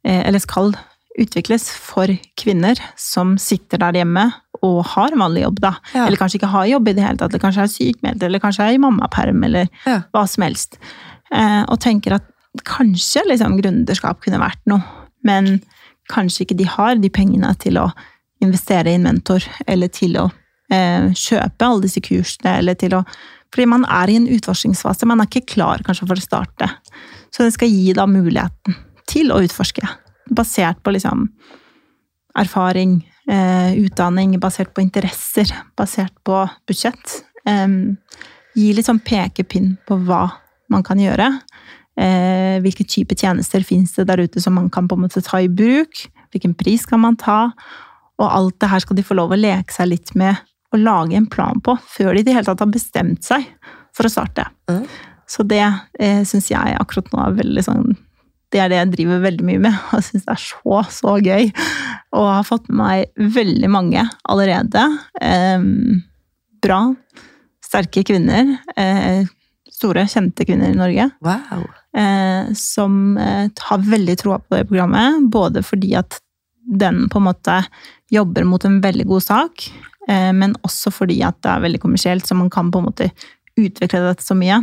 [0.08, 0.72] eh, eller skal
[1.20, 2.08] utvikles for
[2.40, 4.30] kvinner som sitter der hjemme
[4.64, 5.74] og har vanlig jobb, da.
[5.94, 6.06] Ja.
[6.06, 8.68] Eller kanskje ikke har jobb i det hele tatt, eller kanskje er sykmeldt, eller kanskje
[8.68, 10.02] er i mammaperm, eller Ja.
[10.14, 10.78] hva som helst.
[11.32, 12.24] Eh, og tenker at
[12.64, 14.84] kanskje liksom, gründerskap kunne vært noe,
[15.24, 15.62] men
[16.10, 17.92] kanskje ikke de har de pengene til å
[18.42, 20.32] investere i en mentor, eller til å
[20.72, 23.04] eh, kjøpe alle disse kursene, eller til å
[23.50, 26.68] Fordi man er i en utforskningsfase, man er ikke klar kanskje for å starte.
[27.34, 28.76] Så det skal gi da muligheten
[29.10, 29.82] til å utforske,
[30.30, 31.24] basert på liksom
[32.38, 37.24] erfaring, eh, utdanning, basert på interesser, basert på budsjett.
[37.44, 37.68] Eh,
[38.54, 40.28] gi litt sånn pekepinn på hva
[40.70, 41.32] man kan gjøre.
[42.00, 45.42] Eh, hvilke type tjenester finnes det der ute som man kan på en måte ta
[45.42, 46.06] i bruk?
[46.32, 47.52] Hvilken pris kan man ta?
[48.20, 50.38] Og alt det her skal de få lov å leke seg litt med
[50.74, 53.46] og lage en plan på, før de i det hele tatt har bestemt seg
[53.96, 54.46] for å starte.
[54.70, 54.84] Mm.
[55.30, 55.64] Så det
[56.00, 57.92] eh, syns jeg akkurat nå er veldig sånn
[58.50, 61.50] Det er det jeg driver veldig mye med, og syns det er så, så gøy.
[62.18, 64.86] Og har fått med meg veldig mange allerede.
[65.22, 65.68] Eh,
[66.66, 66.80] bra,
[67.66, 68.56] sterke kvinner.
[68.74, 69.28] Eh,
[69.80, 71.68] store, kjente kvinner i Norge Wow.
[71.96, 75.30] eh, som eh, har veldig troa på det programmet.
[75.32, 76.18] Både fordi at
[76.70, 77.62] den på en måte
[78.14, 79.70] jobber mot en veldig god sak,
[80.10, 83.10] men også fordi at det er veldig kommersielt, så man kan på en måte
[83.60, 84.62] utvikle dette så mye.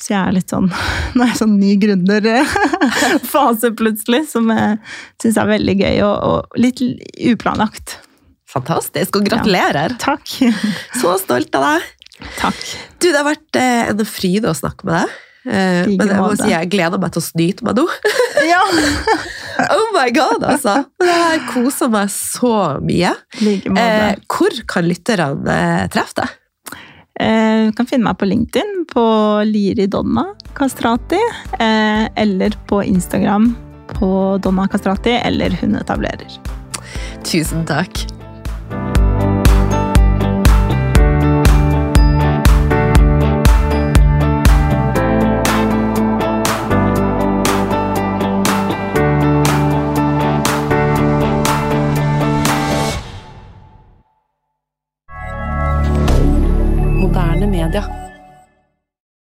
[0.00, 0.70] Så jeg er litt sånn
[1.14, 4.78] Nå er jeg sånn ny gründerfase plutselig, som jeg
[5.22, 6.80] syns er veldig gøy og, og litt
[7.32, 7.98] uplanlagt.
[8.50, 9.94] Fantastisk, og gratulerer.
[10.02, 10.26] Takk.
[11.00, 11.90] Så stolt av deg.
[12.40, 12.62] Takk.
[12.98, 15.18] Du, det har vært eh, en fryd å snakke med deg.
[15.46, 17.86] Eh, men jeg må si jeg gleder meg til å snyte meg nå.
[18.50, 18.60] Ja.
[19.70, 20.78] Oh my god, altså!
[21.00, 22.52] Det her koser meg så
[22.84, 23.12] mye.
[23.44, 23.72] Like.
[23.76, 26.36] Eh, hvor kan lytterne eh, treffe deg?
[27.20, 29.04] Eh, Du kan finne meg på LinkedIn på
[29.48, 31.20] Liri Donna Kastrati,
[31.60, 33.52] eh, eller på Instagram
[33.92, 36.40] på Donna Kastrati eller Hundetablerer.
[37.26, 38.06] Tusen takk.